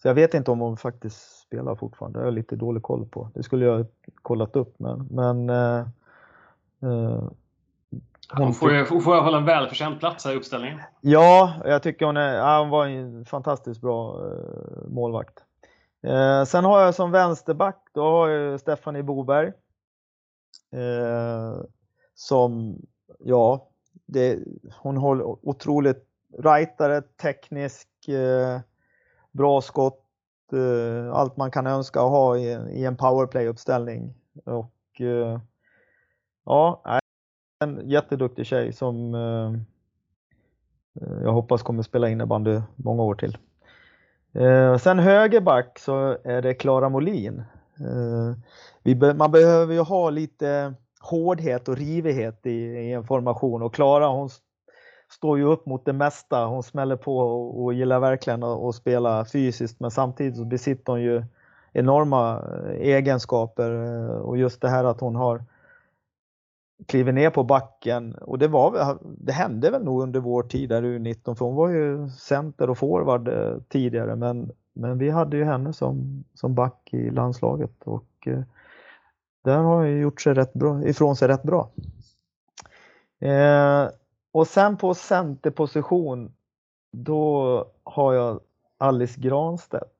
[0.03, 2.19] så jag vet inte om hon faktiskt spelar fortfarande.
[2.19, 3.31] Det har jag lite dålig koll på.
[3.35, 5.87] Det skulle jag kollat upp men, men eh,
[8.31, 10.81] hon får, ju, får i alla fall en välförtjänt plats här i uppställningen.
[11.01, 15.45] Ja, jag tycker hon, är, ja, hon var en fantastiskt bra uh, målvakt.
[16.07, 19.53] Uh, sen har jag som vänsterback, då har jag Stephanie Boberg.
[20.75, 21.65] Uh,
[22.15, 22.79] som,
[23.19, 23.69] ja,
[24.07, 24.39] det,
[24.77, 26.07] hon håller otroligt
[26.39, 27.89] rightare, teknisk,
[29.33, 30.03] bra skott,
[31.13, 34.15] allt man kan önska att ha i, i en powerplay-uppställning.
[34.45, 35.01] Och
[36.45, 36.83] ja,
[37.59, 39.53] en jätteduktig tjej som eh,
[41.23, 43.39] jag hoppas kommer spela innebandy många år till.
[44.33, 47.45] Eh, sen högerback så är det Klara Molin.
[47.81, 54.07] Eh, man behöver ju ha lite hårdhet och rivighet i, i en formation och Klara
[54.07, 54.31] hon
[55.13, 56.45] står ju upp mot det mesta.
[56.45, 60.93] Hon smäller på och, och gillar verkligen att, att spela fysiskt men samtidigt så besitter
[60.93, 61.25] hon ju
[61.73, 65.45] enorma eh, egenskaper eh, och just det här att hon har
[66.87, 70.83] kliver ner på backen och det, var, det hände väl nog under vår tid där
[70.83, 75.45] U19 för hon var ju center och forward eh, tidigare men, men vi hade ju
[75.45, 78.41] henne som, som back i landslaget och eh,
[79.45, 81.71] där har hon gjort sig rätt bra, ifrån sig rätt bra.
[83.21, 83.89] Eh,
[84.33, 86.33] och sen på centerposition
[86.93, 88.41] då har jag
[88.79, 89.93] Alice Granstedt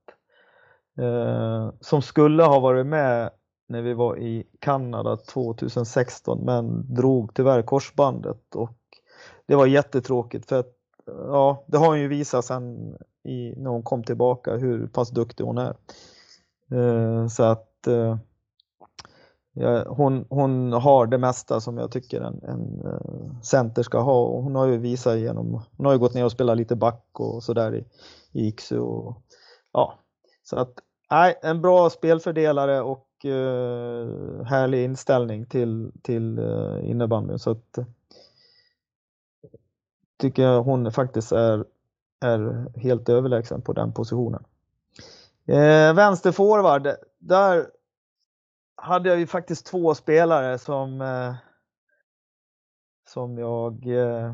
[0.99, 3.31] eh, som skulle ha varit med
[3.69, 8.79] när vi var i Kanada 2016 men drog tyvärr korsbandet och
[9.47, 10.73] det var jättetråkigt för att
[11.07, 15.45] ja, det har hon ju visat sen i, när hon kom tillbaka hur pass duktig
[15.45, 15.77] hon är.
[16.73, 18.17] Eh, så att eh,
[19.53, 24.27] ja, hon, hon har det mesta som jag tycker en, en eh, center ska ha
[24.27, 27.07] och hon har ju visat genom, hon har ju gått ner och spelat lite back
[27.13, 27.85] och sådär i,
[28.33, 29.23] i Iksu och
[29.73, 29.95] ja,
[30.43, 30.73] så att
[31.11, 37.39] nej, en bra spelfördelare och eh, härlig inställning till, till eh, innebandyn.
[37.39, 37.79] Så att,
[40.17, 41.65] tycker jag hon faktiskt är,
[42.21, 44.45] är helt överlägsen på den positionen.
[45.47, 46.89] Eh, vänsterforward,
[47.19, 47.67] där
[48.77, 51.35] hade jag ju faktiskt två spelare som eh,
[53.09, 54.33] som jag eh,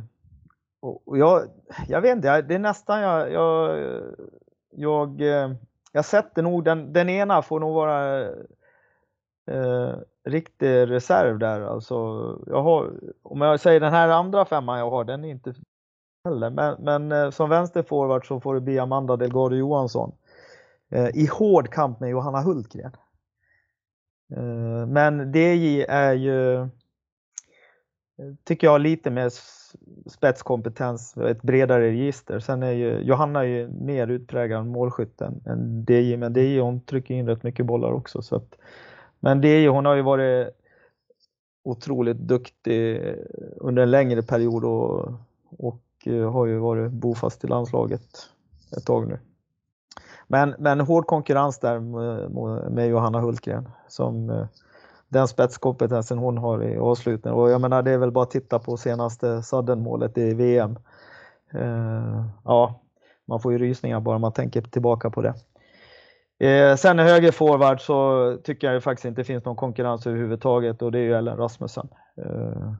[0.82, 1.48] och jag,
[1.88, 3.78] jag vet inte, det är nästan jag, jag,
[4.70, 5.52] jag, eh,
[5.92, 8.28] jag sätter nog den, den ena får nog vara
[9.50, 11.60] eh, riktig reserv där.
[11.60, 11.94] Alltså,
[12.46, 15.54] jag har, om jag säger den här andra femman jag har, den är inte
[16.24, 16.50] heller.
[16.50, 20.12] Men, men eh, som vänsterforward så får det bli Amanda Delgado Johansson.
[20.90, 22.92] Eh, I hård kamp med Johanna Hultgren.
[24.36, 26.66] Eh, men DJ är ju, eh,
[28.44, 29.30] tycker jag, lite mer
[30.06, 32.40] spetskompetens, ett bredare register.
[32.40, 37.14] Sen är ju Johanna ju mer utpräglad målskytt än, än DJ, men DJ hon trycker
[37.14, 38.22] in rätt mycket bollar också.
[38.22, 38.58] Så att,
[39.22, 40.48] men DJ hon har ju varit
[41.64, 43.00] otroligt duktig
[43.56, 45.12] under en längre period och,
[45.58, 48.02] och eh, har ju varit bofast i landslaget
[48.76, 49.18] ett tag nu.
[50.26, 51.80] Men, men hård konkurrens där
[52.70, 54.46] med Johanna Hultgren som eh,
[55.08, 57.38] den spetskompetensen hon har i avslutningen.
[57.38, 60.78] Och jag menar, det är väl bara att titta på senaste Sudden-målet i VM.
[61.50, 62.80] Eh, ja,
[63.24, 65.34] man får ju rysningar bara man tänker tillbaka på det.
[66.42, 70.92] Eh, sen i högerforward så tycker jag faktiskt inte det finns någon konkurrens överhuvudtaget och
[70.92, 71.88] det är ju Ellen Rasmussen.
[72.16, 72.72] Eh,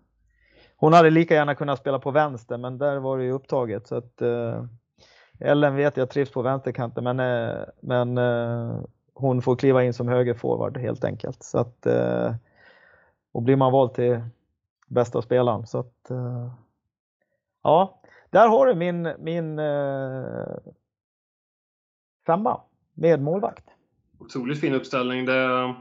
[0.76, 3.96] hon hade lika gärna kunnat spela på vänster men där var det ju upptaget så
[3.96, 4.64] att eh,
[5.40, 8.80] Ellen vet jag trivs på vänsterkanten men, eh, men eh,
[9.14, 11.42] hon får kliva in som högerforward helt enkelt.
[11.42, 12.34] Så att, eh,
[13.32, 14.20] och blir man vald till
[14.86, 15.66] bästa spelaren.
[15.66, 16.52] Så att, eh,
[17.62, 18.00] ja,
[18.30, 19.60] där har du min, min
[22.26, 22.60] femma
[22.95, 23.64] med målvakt.
[24.18, 25.24] Otroligt fin uppställning.
[25.24, 25.74] Det,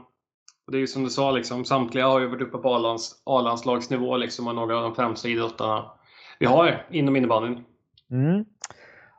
[0.66, 4.48] det är ju som du sa, liksom, samtliga har ju varit uppe på A-landslagsnivå liksom,
[4.48, 5.90] och några av de främsta idrottarna
[6.38, 7.64] vi har inom innebandyn.
[8.10, 8.44] Mm.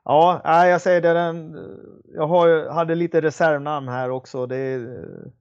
[0.06, 1.14] Ja, jag säger det.
[1.14, 1.58] Den,
[2.14, 4.46] jag har, hade lite reservnamn här också.
[4.46, 4.78] Det,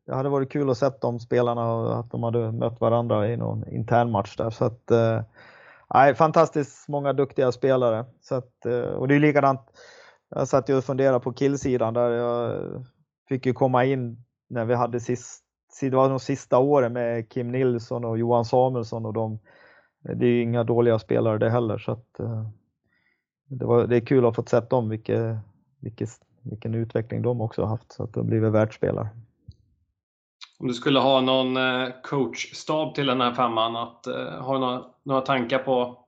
[0.07, 3.37] det hade varit kul att se de spelarna och att de hade mött varandra i
[3.37, 4.51] någon intern match där.
[4.51, 8.05] Så att, eh, fantastiskt många duktiga spelare.
[8.21, 9.61] Så att, eh, och det är likadant.
[10.35, 12.63] Jag satt ju och funderade på killsidan där jag
[13.29, 15.45] fick ju komma in när vi hade sist,
[15.81, 19.39] det var de sista åren med Kim Nilsson och Johan Samuelsson och de.
[20.03, 22.47] Det är ju inga dåliga spelare det heller så att eh,
[23.49, 25.37] det, var, det är kul att ha fått sett dem, vilket,
[25.81, 26.09] vilket,
[26.43, 29.09] vilken utveckling de också har haft, så att de blivit världsspelare.
[30.59, 34.61] Om du skulle ha någon eh, coachstab till den här femman, att, eh, har du
[34.61, 36.05] några, några tankar på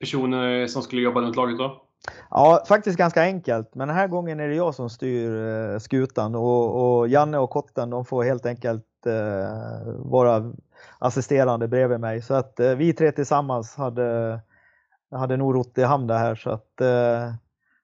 [0.00, 1.87] personer som skulle jobba runt laget då?
[2.30, 3.74] Ja, faktiskt ganska enkelt.
[3.74, 7.50] Men den här gången är det jag som styr eh, skutan och, och Janne och
[7.50, 10.52] Kotten de får helt enkelt eh, vara
[10.98, 12.22] assisterande bredvid mig.
[12.22, 14.40] Så att eh, vi tre tillsammans hade
[15.10, 17.32] hade nog rott i hamn det här så att eh,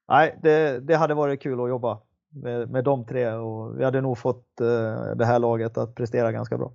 [0.08, 4.00] nej, det, det, hade varit kul att jobba med, med de tre och vi hade
[4.00, 6.72] nog fått eh, det här laget att prestera ganska bra.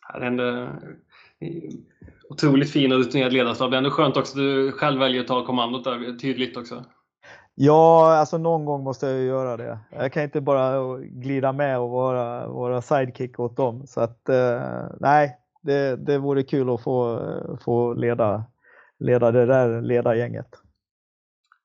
[0.00, 0.78] Här händer
[2.30, 3.70] otroligt fin och rutinerad ledarstab.
[3.70, 6.84] Det är ändå skönt också att du själv väljer att ta kommandot där tydligt också.
[7.54, 9.78] Ja, alltså någon gång måste jag ju göra det.
[9.90, 13.86] Jag kan inte bara glida med och vara, vara sidekick åt dem.
[13.86, 14.62] Så att eh,
[15.00, 17.20] nej, det, det vore kul att få,
[17.64, 18.44] få leda
[18.98, 20.48] leda det där ledargänget.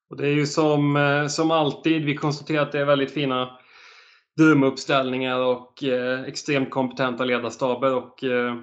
[0.10, 3.60] Och det är ju som, eh, som alltid, vi konstaterar att det är väldigt fina
[4.38, 8.56] drömuppställningar och eh, extremt kompetenta ledarstaber och eh,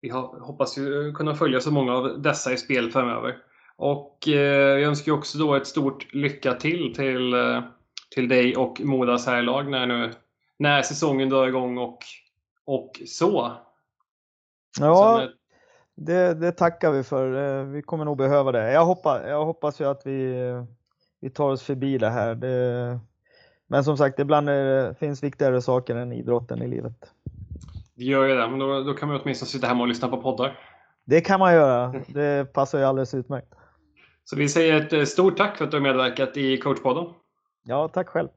[0.00, 3.36] vi hoppas ju kunna följa så många av dessa i spel framöver.
[3.76, 7.62] Och eh, jag önskar också då ett stort lycka till till, eh,
[8.14, 10.12] till dig och Modas herrlag när, nu,
[10.58, 11.98] när säsongen drar igång och,
[12.64, 13.52] och så.
[14.80, 15.28] Ja,
[15.94, 17.58] det, det, tackar vi för.
[17.60, 18.72] Eh, vi kommer nog behöva det.
[18.72, 20.34] Jag hoppas, jag hoppas ju att vi,
[21.20, 22.34] vi tar oss förbi det här.
[22.34, 23.00] Det,
[23.66, 27.12] men som sagt, ibland det, finns viktigare saker än idrotten i livet.
[28.00, 30.22] Det gör ju det, men då, då kan man åtminstone sitta hemma och lyssna på
[30.22, 30.58] poddar.
[31.04, 31.94] Det kan man göra.
[32.08, 33.54] Det passar ju alldeles utmärkt.
[34.24, 37.04] Så vi säger ett eh, stort tack för att du har medverkat i coachpodden.
[37.62, 38.28] Ja, tack själv.